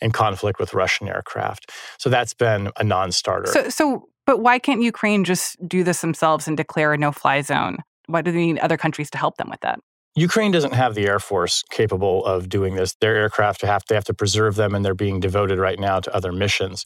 and 0.00 0.12
conflict 0.12 0.58
with 0.58 0.74
Russian 0.74 1.08
aircraft. 1.08 1.70
So 1.98 2.10
that's 2.10 2.34
been 2.34 2.70
a 2.76 2.84
non 2.84 3.12
starter. 3.12 3.50
So, 3.50 3.68
so, 3.68 4.08
but 4.26 4.40
why 4.40 4.58
can't 4.58 4.82
Ukraine 4.82 5.24
just 5.24 5.56
do 5.66 5.84
this 5.84 6.00
themselves 6.00 6.48
and 6.48 6.56
declare 6.56 6.92
a 6.92 6.98
no 6.98 7.12
fly 7.12 7.40
zone? 7.42 7.78
Why 8.06 8.22
do 8.22 8.32
they 8.32 8.46
need 8.46 8.58
other 8.58 8.76
countries 8.76 9.10
to 9.10 9.18
help 9.18 9.36
them 9.36 9.48
with 9.48 9.60
that? 9.60 9.80
Ukraine 10.14 10.52
doesn't 10.52 10.74
have 10.74 10.94
the 10.94 11.06
air 11.06 11.18
force 11.18 11.62
capable 11.70 12.22
of 12.26 12.50
doing 12.50 12.74
this. 12.74 12.94
Their 13.00 13.16
aircraft 13.16 13.62
have 13.62 13.82
they 13.88 13.94
have 13.94 14.04
to 14.04 14.14
preserve 14.14 14.56
them, 14.56 14.74
and 14.74 14.84
they're 14.84 14.94
being 14.94 15.20
devoted 15.20 15.58
right 15.58 15.78
now 15.78 16.00
to 16.00 16.14
other 16.14 16.32
missions. 16.32 16.84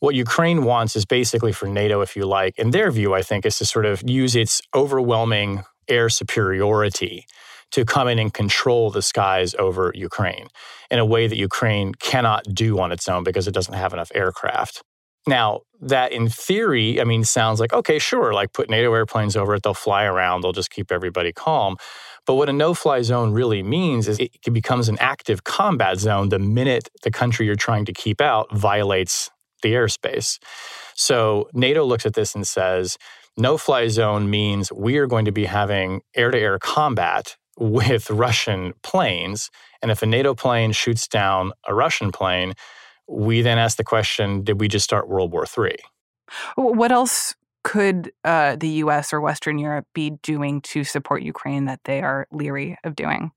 What 0.00 0.16
Ukraine 0.16 0.64
wants 0.64 0.96
is 0.96 1.04
basically 1.04 1.52
for 1.52 1.68
NATO, 1.68 2.00
if 2.00 2.16
you 2.16 2.26
like, 2.26 2.58
in 2.58 2.72
their 2.72 2.90
view, 2.90 3.14
I 3.14 3.22
think, 3.22 3.46
is 3.46 3.58
to 3.58 3.64
sort 3.64 3.86
of 3.86 4.02
use 4.08 4.34
its 4.34 4.60
overwhelming 4.74 5.62
air 5.88 6.08
superiority 6.08 7.26
to 7.70 7.84
come 7.84 8.08
in 8.08 8.18
and 8.18 8.34
control 8.34 8.90
the 8.90 9.02
skies 9.02 9.54
over 9.56 9.92
Ukraine 9.94 10.48
in 10.90 10.98
a 10.98 11.04
way 11.04 11.28
that 11.28 11.36
Ukraine 11.36 11.94
cannot 11.94 12.44
do 12.52 12.80
on 12.80 12.90
its 12.90 13.08
own 13.08 13.22
because 13.22 13.46
it 13.46 13.54
doesn't 13.54 13.74
have 13.74 13.92
enough 13.92 14.10
aircraft. 14.14 14.82
Now, 15.26 15.60
that 15.80 16.12
in 16.12 16.28
theory, 16.28 17.00
I 17.00 17.04
mean, 17.04 17.24
sounds 17.24 17.60
like, 17.60 17.72
okay, 17.72 17.98
sure, 17.98 18.32
like 18.32 18.52
put 18.52 18.70
NATO 18.70 18.92
airplanes 18.94 19.36
over 19.36 19.54
it, 19.54 19.62
they'll 19.62 19.74
fly 19.74 20.04
around, 20.04 20.42
they'll 20.42 20.52
just 20.52 20.70
keep 20.70 20.90
everybody 20.90 21.32
calm. 21.32 21.76
But 22.26 22.34
what 22.34 22.48
a 22.48 22.52
no 22.52 22.72
fly 22.72 23.02
zone 23.02 23.32
really 23.32 23.62
means 23.62 24.08
is 24.08 24.18
it 24.18 24.52
becomes 24.52 24.88
an 24.88 24.96
active 24.98 25.44
combat 25.44 25.98
zone 25.98 26.30
the 26.30 26.38
minute 26.38 26.88
the 27.02 27.10
country 27.10 27.44
you're 27.44 27.54
trying 27.54 27.84
to 27.84 27.92
keep 27.92 28.20
out 28.20 28.54
violates 28.56 29.30
the 29.62 29.74
airspace. 29.74 30.38
So 30.94 31.48
NATO 31.52 31.84
looks 31.84 32.06
at 32.06 32.14
this 32.14 32.34
and 32.34 32.46
says, 32.46 32.96
no 33.36 33.58
fly 33.58 33.88
zone 33.88 34.30
means 34.30 34.72
we 34.72 34.96
are 34.96 35.06
going 35.06 35.24
to 35.26 35.32
be 35.32 35.44
having 35.44 36.02
air 36.14 36.30
to 36.30 36.38
air 36.38 36.58
combat 36.58 37.36
with 37.58 38.10
Russian 38.10 38.72
planes. 38.82 39.50
And 39.82 39.90
if 39.90 40.02
a 40.02 40.06
NATO 40.06 40.34
plane 40.34 40.72
shoots 40.72 41.06
down 41.06 41.52
a 41.68 41.74
Russian 41.74 42.10
plane, 42.10 42.54
we 43.08 43.42
then 43.42 43.58
ask 43.58 43.76
the 43.76 43.84
question 43.84 44.42
did 44.42 44.60
we 44.60 44.68
just 44.68 44.84
start 44.84 45.08
World 45.08 45.32
War 45.32 45.44
III? 45.46 45.76
What 46.56 46.92
else 46.92 47.34
could 47.62 48.12
uh, 48.24 48.56
the 48.56 48.68
US 48.68 49.12
or 49.12 49.20
Western 49.20 49.58
Europe 49.58 49.86
be 49.94 50.10
doing 50.22 50.60
to 50.62 50.84
support 50.84 51.22
Ukraine 51.22 51.64
that 51.64 51.80
they 51.84 52.02
are 52.02 52.26
leery 52.30 52.76
of 52.84 52.94
doing? 52.94 53.32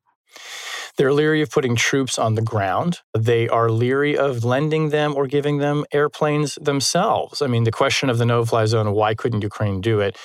They're 0.98 1.14
leery 1.14 1.42
of 1.42 1.52
putting 1.52 1.76
troops 1.76 2.18
on 2.18 2.36
the 2.36 2.42
ground. 2.42 3.00
They 3.18 3.48
are 3.48 3.70
leery 3.70 4.18
of 4.18 4.44
lending 4.44 4.90
them 4.90 5.16
or 5.16 5.28
giving 5.28 5.60
them 5.60 5.86
airplanes 5.92 6.56
themselves. 6.56 7.42
I 7.42 7.48
mean, 7.48 7.64
the 7.66 7.72
question 7.72 8.10
of 8.10 8.18
the 8.18 8.26
no 8.26 8.44
fly 8.46 8.66
zone, 8.66 8.92
why 8.94 9.14
couldn't 9.14 9.42
Ukraine 9.42 9.80
do 9.80 10.00
it? 10.00 10.18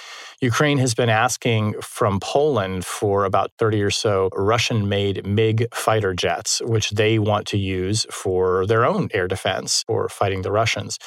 Ukraine 0.42 0.78
has 0.78 0.92
been 0.92 1.08
asking 1.08 1.80
from 1.80 2.18
Poland 2.18 2.84
for 2.84 3.24
about 3.24 3.52
30 3.60 3.80
or 3.80 3.90
so 3.92 4.28
Russian 4.34 4.88
made 4.88 5.24
MiG 5.24 5.72
fighter 5.72 6.14
jets, 6.14 6.60
which 6.64 6.90
they 6.90 7.20
want 7.20 7.46
to 7.46 7.56
use 7.56 8.06
for 8.10 8.66
their 8.66 8.84
own 8.84 9.08
air 9.14 9.28
defense 9.28 9.84
or 9.86 10.08
fighting 10.08 10.42
the 10.42 10.50
Russians. 10.50 10.98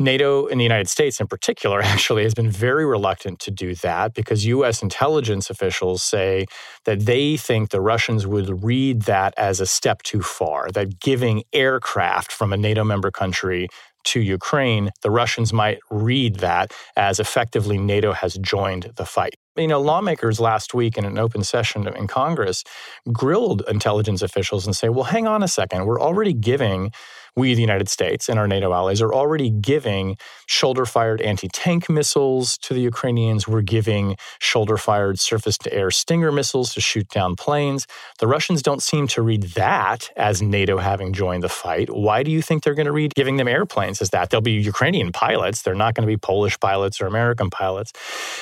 NATO 0.00 0.48
and 0.48 0.58
the 0.58 0.64
United 0.64 0.88
States, 0.88 1.20
in 1.20 1.28
particular, 1.28 1.80
actually 1.94 2.24
has 2.24 2.34
been 2.34 2.50
very 2.50 2.84
reluctant 2.84 3.38
to 3.40 3.52
do 3.52 3.76
that 3.76 4.14
because 4.14 4.46
US 4.46 4.82
intelligence 4.82 5.48
officials 5.48 6.02
say 6.02 6.46
that 6.84 7.06
they 7.06 7.36
think 7.36 7.70
the 7.70 7.80
Russians 7.80 8.26
would 8.26 8.64
read 8.64 9.02
that 9.02 9.32
as 9.36 9.60
a 9.60 9.66
step 9.66 10.02
too 10.02 10.22
far, 10.22 10.72
that 10.72 10.98
giving 10.98 11.44
aircraft 11.52 12.32
from 12.32 12.52
a 12.52 12.56
NATO 12.56 12.82
member 12.82 13.12
country 13.12 13.68
to 14.04 14.20
Ukraine, 14.20 14.90
the 15.02 15.10
Russians 15.10 15.52
might 15.52 15.78
read 15.90 16.36
that 16.36 16.72
as 16.96 17.20
effectively 17.20 17.78
NATO 17.78 18.12
has 18.12 18.34
joined 18.34 18.92
the 18.96 19.04
fight. 19.04 19.34
You 19.56 19.68
know, 19.68 19.80
lawmakers 19.80 20.40
last 20.40 20.72
week 20.72 20.96
in 20.96 21.04
an 21.04 21.18
open 21.18 21.44
session 21.44 21.86
in 21.86 22.06
Congress 22.06 22.64
grilled 23.12 23.62
intelligence 23.68 24.22
officials 24.22 24.66
and 24.66 24.74
say, 24.74 24.88
well, 24.88 25.04
hang 25.04 25.26
on 25.26 25.42
a 25.42 25.48
second, 25.48 25.84
we're 25.84 26.00
already 26.00 26.32
giving 26.32 26.90
we, 27.36 27.54
the 27.54 27.60
United 27.60 27.88
States, 27.88 28.28
and 28.28 28.38
our 28.38 28.46
NATO 28.46 28.72
allies 28.72 29.00
are 29.00 29.12
already 29.12 29.48
giving 29.48 30.16
shoulder 30.46 30.84
fired 30.84 31.22
anti 31.22 31.48
tank 31.48 31.88
missiles 31.88 32.58
to 32.58 32.74
the 32.74 32.80
Ukrainians. 32.80 33.48
We're 33.48 33.62
giving 33.62 34.16
shoulder 34.38 34.76
fired 34.76 35.18
surface 35.18 35.56
to 35.58 35.72
air 35.72 35.90
Stinger 35.90 36.30
missiles 36.30 36.74
to 36.74 36.80
shoot 36.80 37.08
down 37.08 37.36
planes. 37.36 37.86
The 38.18 38.26
Russians 38.26 38.60
don't 38.62 38.82
seem 38.82 39.06
to 39.08 39.22
read 39.22 39.44
that 39.54 40.10
as 40.16 40.42
NATO 40.42 40.76
having 40.78 41.12
joined 41.14 41.42
the 41.42 41.48
fight. 41.48 41.88
Why 41.88 42.22
do 42.22 42.30
you 42.30 42.42
think 42.42 42.64
they're 42.64 42.74
going 42.74 42.86
to 42.86 42.92
read 42.92 43.14
giving 43.14 43.38
them 43.38 43.48
airplanes 43.48 44.02
as 44.02 44.10
that? 44.10 44.28
They'll 44.28 44.42
be 44.42 44.52
Ukrainian 44.52 45.10
pilots. 45.12 45.62
They're 45.62 45.74
not 45.74 45.94
going 45.94 46.06
to 46.06 46.12
be 46.12 46.18
Polish 46.18 46.60
pilots 46.60 47.00
or 47.00 47.06
American 47.06 47.48
pilots. 47.48 47.92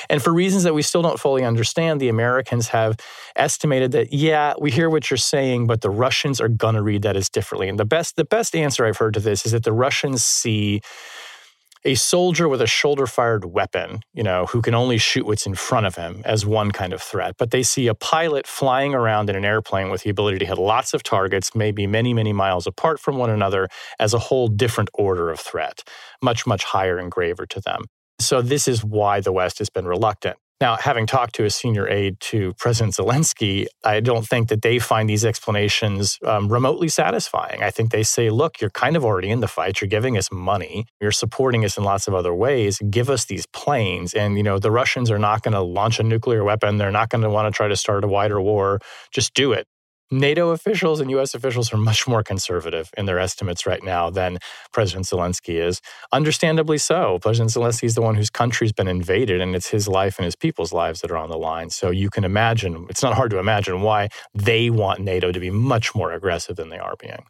And 0.09 0.21
for 0.21 0.33
reasons 0.33 0.63
that 0.63 0.73
we 0.73 0.81
still 0.81 1.01
don't 1.01 1.19
fully 1.19 1.45
understand, 1.45 2.01
the 2.01 2.09
Americans 2.09 2.67
have 2.69 2.97
estimated 3.37 3.93
that, 3.93 4.11
yeah, 4.11 4.53
we 4.59 4.69
hear 4.69 4.89
what 4.89 5.09
you're 5.09 5.17
saying, 5.17 5.67
but 5.67 5.79
the 5.81 5.89
Russians 5.89 6.41
are 6.41 6.49
going 6.49 6.75
to 6.75 6.81
read 6.81 7.03
that 7.03 7.15
as 7.15 7.29
differently. 7.29 7.69
And 7.69 7.79
the 7.79 7.85
best, 7.85 8.17
the 8.17 8.25
best 8.25 8.53
answer 8.55 8.80
answer 8.81 8.89
I've 8.89 8.97
heard 8.97 9.13
to 9.15 9.19
this 9.19 9.45
is 9.45 9.51
that 9.51 9.63
the 9.63 9.73
Russians 9.73 10.23
see 10.23 10.81
a 11.83 11.95
soldier 11.95 12.47
with 12.47 12.61
a 12.61 12.67
shoulder 12.67 13.07
fired 13.07 13.43
weapon, 13.43 14.01
you 14.13 14.21
know, 14.21 14.45
who 14.45 14.61
can 14.61 14.75
only 14.75 14.99
shoot 14.99 15.25
what's 15.25 15.47
in 15.47 15.55
front 15.55 15.87
of 15.87 15.95
him 15.95 16.21
as 16.25 16.45
one 16.45 16.69
kind 16.69 16.93
of 16.93 17.01
threat. 17.01 17.35
But 17.39 17.49
they 17.49 17.63
see 17.63 17.87
a 17.87 17.95
pilot 17.95 18.45
flying 18.45 18.93
around 18.93 19.31
in 19.31 19.35
an 19.35 19.45
airplane 19.45 19.89
with 19.89 20.03
the 20.03 20.11
ability 20.11 20.37
to 20.39 20.45
hit 20.45 20.59
lots 20.59 20.93
of 20.93 21.01
targets, 21.01 21.55
maybe 21.55 21.87
many, 21.87 22.13
many 22.13 22.33
miles 22.33 22.67
apart 22.67 22.99
from 22.99 23.17
one 23.17 23.31
another, 23.31 23.67
as 23.97 24.13
a 24.13 24.19
whole 24.19 24.47
different 24.47 24.89
order 24.93 25.31
of 25.31 25.39
threat, 25.39 25.81
much, 26.21 26.45
much 26.45 26.63
higher 26.63 26.99
and 26.99 27.11
graver 27.11 27.47
to 27.47 27.59
them. 27.59 27.85
So, 28.19 28.43
this 28.43 28.67
is 28.67 28.83
why 28.83 29.19
the 29.19 29.31
West 29.31 29.57
has 29.57 29.71
been 29.71 29.87
reluctant. 29.87 30.37
Now, 30.61 30.77
having 30.77 31.07
talked 31.07 31.33
to 31.35 31.43
a 31.43 31.49
senior 31.49 31.89
aide 31.89 32.19
to 32.19 32.53
President 32.53 32.93
Zelensky, 32.93 33.65
I 33.83 33.99
don't 33.99 34.27
think 34.27 34.49
that 34.49 34.61
they 34.61 34.77
find 34.77 35.09
these 35.09 35.25
explanations 35.25 36.19
um, 36.23 36.49
remotely 36.49 36.87
satisfying. 36.87 37.63
I 37.63 37.71
think 37.71 37.91
they 37.91 38.03
say, 38.03 38.29
look, 38.29 38.61
you're 38.61 38.69
kind 38.69 38.95
of 38.95 39.03
already 39.03 39.31
in 39.31 39.39
the 39.39 39.47
fight. 39.47 39.81
You're 39.81 39.87
giving 39.89 40.17
us 40.17 40.31
money. 40.31 40.85
You're 41.01 41.11
supporting 41.11 41.65
us 41.65 41.77
in 41.77 41.83
lots 41.83 42.07
of 42.07 42.13
other 42.13 42.35
ways. 42.35 42.79
Give 42.91 43.09
us 43.09 43.25
these 43.25 43.47
planes. 43.47 44.13
And, 44.13 44.37
you 44.37 44.43
know, 44.43 44.59
the 44.59 44.69
Russians 44.69 45.09
are 45.09 45.17
not 45.17 45.41
going 45.41 45.53
to 45.53 45.61
launch 45.61 45.99
a 45.99 46.03
nuclear 46.03 46.43
weapon. 46.43 46.77
They're 46.77 46.91
not 46.91 47.09
going 47.09 47.23
to 47.23 47.29
want 47.31 47.51
to 47.51 47.57
try 47.57 47.67
to 47.67 47.75
start 47.75 48.03
a 48.03 48.07
wider 48.07 48.39
war. 48.39 48.79
Just 49.11 49.33
do 49.33 49.53
it. 49.53 49.65
NATO 50.11 50.49
officials 50.49 50.99
and 50.99 51.09
US 51.11 51.33
officials 51.33 51.73
are 51.73 51.77
much 51.77 52.05
more 52.07 52.21
conservative 52.21 52.91
in 52.97 53.05
their 53.05 53.17
estimates 53.17 53.65
right 53.65 53.81
now 53.81 54.09
than 54.09 54.39
President 54.73 55.05
Zelensky 55.05 55.55
is. 55.55 55.81
Understandably 56.11 56.77
so. 56.77 57.17
President 57.19 57.51
Zelensky 57.51 57.85
is 57.85 57.95
the 57.95 58.01
one 58.01 58.15
whose 58.15 58.29
country's 58.29 58.73
been 58.73 58.89
invaded, 58.89 59.39
and 59.39 59.55
it's 59.55 59.69
his 59.69 59.87
life 59.87 60.17
and 60.17 60.25
his 60.25 60.35
people's 60.35 60.73
lives 60.73 60.99
that 61.01 61.11
are 61.11 61.17
on 61.17 61.29
the 61.29 61.37
line. 61.37 61.69
So 61.69 61.89
you 61.89 62.09
can 62.09 62.25
imagine, 62.25 62.85
it's 62.89 63.01
not 63.01 63.13
hard 63.13 63.31
to 63.31 63.39
imagine 63.39 63.81
why 63.81 64.09
they 64.33 64.69
want 64.69 64.99
NATO 64.99 65.31
to 65.31 65.39
be 65.39 65.49
much 65.49 65.95
more 65.95 66.11
aggressive 66.11 66.57
than 66.57 66.69
they 66.69 66.79
are 66.79 66.95
being. 66.99 67.23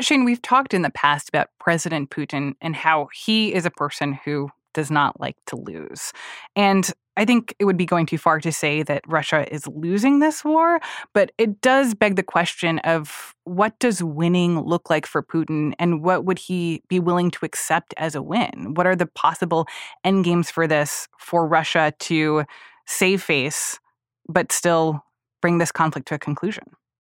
Shane, 0.00 0.24
we've 0.24 0.42
talked 0.42 0.74
in 0.74 0.82
the 0.82 0.90
past 0.90 1.28
about 1.28 1.48
President 1.58 2.10
Putin 2.10 2.54
and 2.60 2.76
how 2.76 3.08
he 3.12 3.52
is 3.52 3.64
a 3.64 3.70
person 3.70 4.18
who 4.24 4.50
does 4.78 4.92
not 4.92 5.18
like 5.18 5.34
to 5.46 5.56
lose. 5.56 6.12
And 6.54 6.88
I 7.16 7.24
think 7.24 7.52
it 7.58 7.64
would 7.64 7.76
be 7.76 7.84
going 7.84 8.06
too 8.06 8.16
far 8.16 8.38
to 8.38 8.52
say 8.52 8.84
that 8.84 9.02
Russia 9.08 9.52
is 9.52 9.66
losing 9.66 10.20
this 10.20 10.44
war, 10.44 10.78
but 11.12 11.32
it 11.36 11.60
does 11.60 11.92
beg 11.92 12.14
the 12.14 12.22
question 12.22 12.78
of 12.80 13.34
what 13.42 13.76
does 13.80 14.04
winning 14.04 14.60
look 14.60 14.88
like 14.88 15.04
for 15.04 15.20
Putin 15.20 15.72
and 15.80 16.00
what 16.00 16.24
would 16.24 16.38
he 16.38 16.80
be 16.88 17.00
willing 17.00 17.32
to 17.32 17.44
accept 17.44 17.92
as 17.96 18.14
a 18.14 18.22
win? 18.22 18.74
What 18.74 18.86
are 18.86 18.94
the 18.94 19.06
possible 19.06 19.66
endgames 20.06 20.48
for 20.48 20.68
this 20.68 21.08
for 21.18 21.44
Russia 21.44 21.92
to 21.98 22.44
save 22.86 23.20
face 23.20 23.80
but 24.28 24.52
still 24.52 25.04
bring 25.42 25.58
this 25.58 25.72
conflict 25.72 26.06
to 26.08 26.14
a 26.14 26.20
conclusion? 26.20 26.64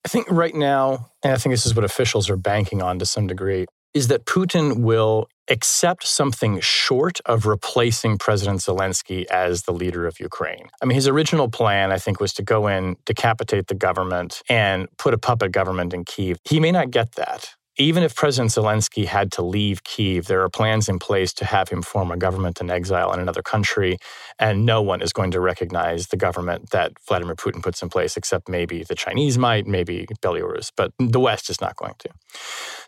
I 0.04 0.08
think 0.08 0.30
right 0.30 0.54
now, 0.54 1.10
and 1.24 1.32
I 1.32 1.38
think 1.38 1.52
this 1.52 1.66
is 1.66 1.74
what 1.74 1.84
officials 1.84 2.30
are 2.30 2.36
banking 2.36 2.82
on 2.82 3.00
to 3.00 3.04
some 3.04 3.26
degree, 3.26 3.66
is 3.94 4.08
that 4.08 4.26
Putin 4.26 4.78
will 4.78 5.28
accept 5.50 6.06
something 6.06 6.60
short 6.60 7.20
of 7.26 7.46
replacing 7.46 8.18
President 8.18 8.60
Zelensky 8.60 9.24
as 9.26 9.62
the 9.62 9.72
leader 9.72 10.06
of 10.06 10.20
Ukraine. 10.20 10.68
I 10.82 10.84
mean, 10.84 10.94
his 10.94 11.08
original 11.08 11.48
plan, 11.48 11.90
I 11.90 11.98
think, 11.98 12.20
was 12.20 12.34
to 12.34 12.42
go 12.42 12.66
in, 12.66 12.96
decapitate 13.06 13.68
the 13.68 13.74
government, 13.74 14.42
and 14.48 14.88
put 14.98 15.14
a 15.14 15.18
puppet 15.18 15.52
government 15.52 15.94
in 15.94 16.04
Kiev. 16.04 16.38
He 16.44 16.60
may 16.60 16.70
not 16.70 16.90
get 16.90 17.12
that 17.12 17.54
even 17.78 18.02
if 18.02 18.14
President 18.16 18.50
Zelensky 18.50 19.06
had 19.06 19.30
to 19.32 19.42
leave 19.42 19.84
Kiev, 19.84 20.26
there 20.26 20.42
are 20.42 20.48
plans 20.48 20.88
in 20.88 20.98
place 20.98 21.32
to 21.34 21.44
have 21.44 21.68
him 21.68 21.80
form 21.80 22.10
a 22.10 22.16
government 22.16 22.60
in 22.60 22.70
exile 22.70 23.12
in 23.12 23.20
another 23.20 23.42
country, 23.42 23.98
and 24.38 24.66
no 24.66 24.82
one 24.82 25.00
is 25.00 25.12
going 25.12 25.30
to 25.30 25.40
recognize 25.40 26.08
the 26.08 26.16
government 26.16 26.70
that 26.70 26.92
Vladimir 27.06 27.36
Putin 27.36 27.62
puts 27.62 27.80
in 27.80 27.88
place, 27.88 28.16
except 28.16 28.48
maybe 28.48 28.82
the 28.82 28.96
Chinese 28.96 29.38
might, 29.38 29.66
maybe 29.66 30.06
Belarus, 30.20 30.72
but 30.76 30.92
the 30.98 31.20
West 31.20 31.48
is 31.48 31.60
not 31.60 31.76
going 31.76 31.94
to. 32.00 32.08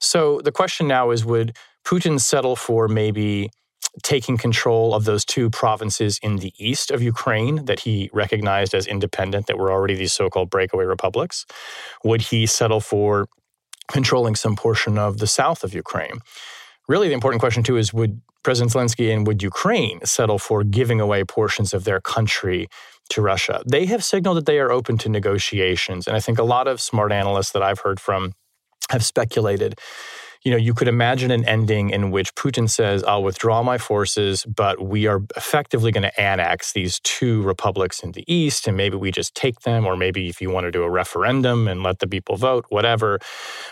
So 0.00 0.40
the 0.42 0.52
question 0.52 0.88
now 0.88 1.10
is 1.12 1.24
would 1.24 1.56
Putin 1.84 2.20
settle 2.20 2.56
for 2.56 2.88
maybe 2.88 3.50
taking 4.02 4.36
control 4.36 4.94
of 4.94 5.04
those 5.04 5.24
two 5.24 5.50
provinces 5.50 6.18
in 6.22 6.36
the 6.36 6.52
east 6.58 6.90
of 6.90 7.00
Ukraine 7.00 7.64
that 7.64 7.80
he 7.80 8.10
recognized 8.12 8.74
as 8.74 8.86
independent, 8.86 9.46
that 9.46 9.58
were 9.58 9.72
already 9.72 9.94
these 9.94 10.12
so 10.12 10.28
called 10.28 10.50
breakaway 10.50 10.84
republics? 10.84 11.46
Would 12.04 12.22
he 12.22 12.46
settle 12.46 12.80
for 12.80 13.28
controlling 13.90 14.34
some 14.34 14.56
portion 14.56 14.98
of 14.98 15.18
the 15.18 15.26
south 15.26 15.64
of 15.64 15.74
Ukraine. 15.74 16.18
really 16.88 17.08
the 17.08 17.14
important 17.14 17.40
question 17.40 17.62
too 17.62 17.76
is 17.76 17.92
would 17.92 18.20
President 18.42 18.72
Zelensky 18.72 19.12
and 19.14 19.26
would 19.26 19.42
Ukraine 19.42 20.00
settle 20.04 20.38
for 20.38 20.64
giving 20.64 21.00
away 21.00 21.24
portions 21.24 21.74
of 21.74 21.84
their 21.84 22.00
country 22.00 22.68
to 23.10 23.20
Russia? 23.20 23.62
They 23.66 23.84
have 23.86 24.02
signaled 24.02 24.38
that 24.38 24.46
they 24.46 24.58
are 24.58 24.72
open 24.72 24.96
to 24.98 25.08
negotiations. 25.08 26.06
And 26.06 26.16
I 26.16 26.20
think 26.20 26.38
a 26.38 26.42
lot 26.42 26.66
of 26.66 26.80
smart 26.80 27.12
analysts 27.12 27.52
that 27.52 27.62
I've 27.62 27.80
heard 27.80 28.00
from 28.00 28.32
have 28.90 29.04
speculated 29.04 29.78
you 30.42 30.50
know, 30.50 30.56
you 30.56 30.72
could 30.72 30.88
imagine 30.88 31.30
an 31.30 31.44
ending 31.46 31.90
in 31.90 32.10
which 32.10 32.34
Putin 32.34 32.68
says, 32.68 33.04
I'll 33.04 33.22
withdraw 33.22 33.62
my 33.62 33.76
forces, 33.76 34.44
but 34.46 34.82
we 34.82 35.06
are 35.06 35.20
effectively 35.36 35.92
going 35.92 36.02
to 36.02 36.20
annex 36.20 36.72
these 36.72 36.98
two 37.00 37.42
republics 37.42 38.02
in 38.02 38.12
the 38.12 38.24
east, 38.32 38.66
and 38.66 38.74
maybe 38.76 38.96
we 38.96 39.10
just 39.10 39.34
take 39.34 39.60
them, 39.60 39.86
or 39.86 39.96
maybe 39.96 40.28
if 40.28 40.40
you 40.40 40.50
want 40.50 40.64
to 40.64 40.70
do 40.70 40.82
a 40.82 40.90
referendum 40.90 41.68
and 41.68 41.82
let 41.82 41.98
the 41.98 42.06
people 42.06 42.36
vote, 42.36 42.64
whatever. 42.70 43.18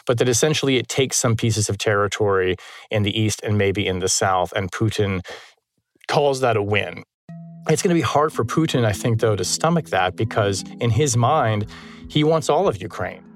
But 0.07 0.19
that 0.19 0.29
essentially 0.29 0.77
it 0.77 0.89
takes 0.89 1.17
some 1.17 1.37
pieces 1.37 1.71
of 1.71 1.79
territory 1.79 2.57
in 2.91 3.03
the 3.03 3.19
east 3.19 3.41
and 3.43 3.57
maybe 3.57 3.87
in 3.87 4.01
the 4.01 4.09
south, 4.09 4.53
and 4.55 4.71
Putin 4.71 5.25
calls 6.07 6.41
that 6.41 6.57
a 6.57 6.63
win. 6.63 7.03
It's 7.71 7.83
going 7.83 7.95
to 7.95 7.99
be 7.99 8.01
hard 8.01 8.33
for 8.33 8.45
Putin, 8.45 8.85
I 8.85 8.93
think, 8.93 9.21
though, 9.21 9.37
to 9.37 9.45
stomach 9.45 9.87
that 9.87 10.17
because 10.17 10.65
in 10.81 10.91
his 10.91 11.17
mind, 11.17 11.67
he 12.09 12.25
wants 12.25 12.49
all 12.49 12.69
of 12.69 12.81
Ukraine. 12.81 13.28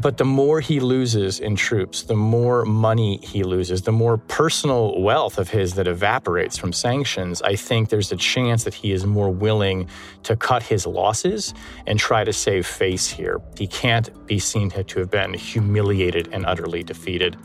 But 0.00 0.16
the 0.16 0.24
more 0.24 0.60
he 0.60 0.78
loses 0.78 1.40
in 1.40 1.56
troops, 1.56 2.04
the 2.04 2.14
more 2.14 2.64
money 2.64 3.16
he 3.16 3.42
loses, 3.42 3.82
the 3.82 3.90
more 3.90 4.16
personal 4.16 5.00
wealth 5.02 5.38
of 5.38 5.48
his 5.50 5.74
that 5.74 5.88
evaporates 5.88 6.56
from 6.56 6.72
sanctions, 6.72 7.42
I 7.42 7.56
think 7.56 7.88
there's 7.88 8.12
a 8.12 8.16
chance 8.16 8.62
that 8.62 8.74
he 8.74 8.92
is 8.92 9.04
more 9.04 9.28
willing 9.28 9.88
to 10.22 10.36
cut 10.36 10.62
his 10.62 10.86
losses 10.86 11.52
and 11.88 11.98
try 11.98 12.22
to 12.22 12.32
save 12.32 12.64
face 12.64 13.08
here. 13.08 13.40
He 13.58 13.66
can't 13.66 14.08
be 14.24 14.38
seen 14.38 14.70
to 14.70 15.00
have 15.00 15.10
been 15.10 15.34
humiliated 15.34 16.28
and 16.30 16.46
utterly 16.46 16.84
defeated. 16.84 17.36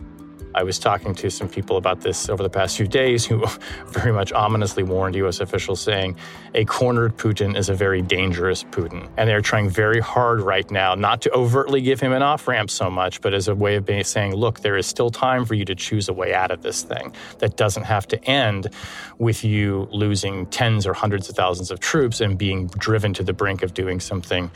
I 0.55 0.63
was 0.63 0.79
talking 0.79 1.15
to 1.15 1.29
some 1.29 1.49
people 1.49 1.77
about 1.77 2.01
this 2.01 2.29
over 2.29 2.43
the 2.43 2.49
past 2.49 2.77
few 2.77 2.87
days 2.87 3.25
who 3.25 3.45
very 3.87 4.11
much 4.11 4.31
ominously 4.31 4.83
warned 4.83 5.15
U.S. 5.15 5.39
officials, 5.39 5.81
saying 5.81 6.15
a 6.53 6.65
cornered 6.65 7.17
Putin 7.17 7.57
is 7.57 7.69
a 7.69 7.73
very 7.73 8.01
dangerous 8.01 8.63
Putin. 8.63 9.09
And 9.17 9.29
they're 9.29 9.41
trying 9.41 9.69
very 9.69 9.99
hard 9.99 10.41
right 10.41 10.69
now 10.69 10.95
not 10.95 11.21
to 11.23 11.31
overtly 11.31 11.81
give 11.81 11.99
him 11.99 12.13
an 12.13 12.21
off 12.21 12.47
ramp 12.47 12.69
so 12.69 12.89
much, 12.89 13.21
but 13.21 13.33
as 13.33 13.47
a 13.47 13.55
way 13.55 13.75
of 13.75 13.89
saying, 14.05 14.35
look, 14.35 14.61
there 14.61 14.77
is 14.77 14.85
still 14.87 15.09
time 15.09 15.45
for 15.45 15.53
you 15.53 15.65
to 15.65 15.75
choose 15.75 16.09
a 16.09 16.13
way 16.13 16.33
out 16.33 16.51
of 16.51 16.61
this 16.61 16.83
thing 16.83 17.13
that 17.39 17.57
doesn't 17.57 17.83
have 17.83 18.07
to 18.07 18.23
end 18.25 18.69
with 19.17 19.43
you 19.43 19.87
losing 19.91 20.45
tens 20.47 20.87
or 20.87 20.93
hundreds 20.93 21.29
of 21.29 21.35
thousands 21.35 21.71
of 21.71 21.79
troops 21.79 22.21
and 22.21 22.37
being 22.37 22.67
driven 22.67 23.13
to 23.13 23.23
the 23.23 23.33
brink 23.33 23.63
of 23.63 23.73
doing 23.73 23.99
something 23.99 24.49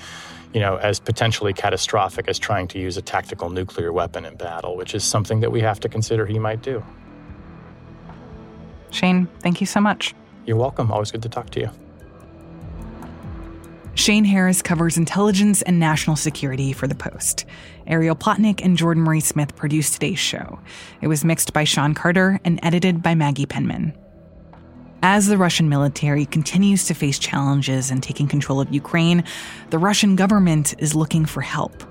you 0.54 0.60
know, 0.60 0.78
as 0.78 1.00
potentially 1.00 1.54
catastrophic 1.54 2.28
as 2.28 2.40
trying 2.40 2.68
to 2.70 2.80
use 2.80 2.98
a 2.98 3.02
tactical 3.02 3.50
nuclear 3.50 3.92
weapon 3.92 4.26
in 4.26 4.36
battle, 4.36 4.76
which 4.76 4.96
is 4.96 5.04
something 5.04 5.40
that 5.42 5.52
we 5.52 5.62
have 5.62 5.80
to 5.82 5.90
consider 5.90 6.26
he 6.26 6.40
might 6.40 6.62
do. 6.62 6.84
Shane, 8.92 9.28
thank 9.42 9.60
you 9.60 9.68
so 9.68 9.82
much. 9.82 10.16
You're 10.46 10.58
welcome. 10.58 10.92
Always 10.92 11.12
good 11.12 11.24
to 11.24 11.30
talk 11.30 11.50
to 11.52 11.60
you. 11.60 11.70
Shane 13.96 14.26
Harris 14.26 14.62
covers 14.62 14.96
intelligence 14.96 15.64
and 15.64 15.80
national 15.80 16.16
security 16.16 16.72
for 16.72 16.88
The 16.88 16.96
Post. 16.96 17.46
Ariel 17.88 18.16
Plotnick 18.16 18.64
and 18.64 18.78
Jordan 18.78 19.04
Marie 19.04 19.20
Smith 19.20 19.56
produced 19.56 19.94
today's 19.94 20.20
show. 20.20 20.60
It 21.02 21.08
was 21.08 21.26
mixed 21.26 21.52
by 21.52 21.64
Sean 21.64 21.96
Carter 21.96 22.40
and 22.46 22.60
edited 22.62 23.02
by 23.02 23.16
Maggie 23.16 23.48
Penman. 23.48 23.98
As 25.10 25.28
the 25.28 25.38
Russian 25.38 25.70
military 25.70 26.26
continues 26.26 26.84
to 26.88 26.93
face 26.93 27.17
challenges 27.17 27.91
in 27.91 28.02
taking 28.02 28.28
control 28.28 28.60
of 28.60 28.74
Ukraine, 28.74 29.24
the 29.70 29.78
Russian 29.78 30.17
government 30.17 30.76
is 30.80 30.96
looking 30.96 31.26
for 31.26 31.39
help. 31.39 31.82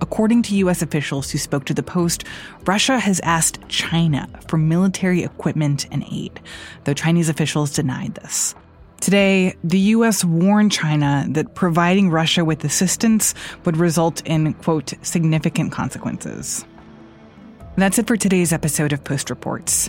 According 0.00 0.42
to 0.42 0.56
U.S. 0.56 0.82
officials 0.82 1.30
who 1.30 1.38
spoke 1.38 1.64
to 1.66 1.74
the 1.74 1.84
Post, 1.84 2.24
Russia 2.66 2.98
has 2.98 3.20
asked 3.20 3.60
China 3.68 4.28
for 4.48 4.56
military 4.56 5.22
equipment 5.22 5.86
and 5.92 6.04
aid, 6.10 6.40
though 6.82 6.92
Chinese 6.92 7.28
officials 7.28 7.72
denied 7.72 8.16
this. 8.16 8.56
Today, 9.00 9.54
the 9.62 9.78
U.S. 9.94 10.24
warned 10.24 10.72
China 10.72 11.24
that 11.28 11.54
providing 11.54 12.10
Russia 12.10 12.44
with 12.44 12.64
assistance 12.64 13.32
would 13.64 13.76
result 13.76 14.26
in, 14.26 14.54
quote, 14.54 14.92
significant 15.02 15.70
consequences. 15.70 16.64
That's 17.76 18.00
it 18.00 18.08
for 18.08 18.16
today's 18.16 18.52
episode 18.52 18.92
of 18.92 19.04
Post 19.04 19.30
Reports. 19.30 19.88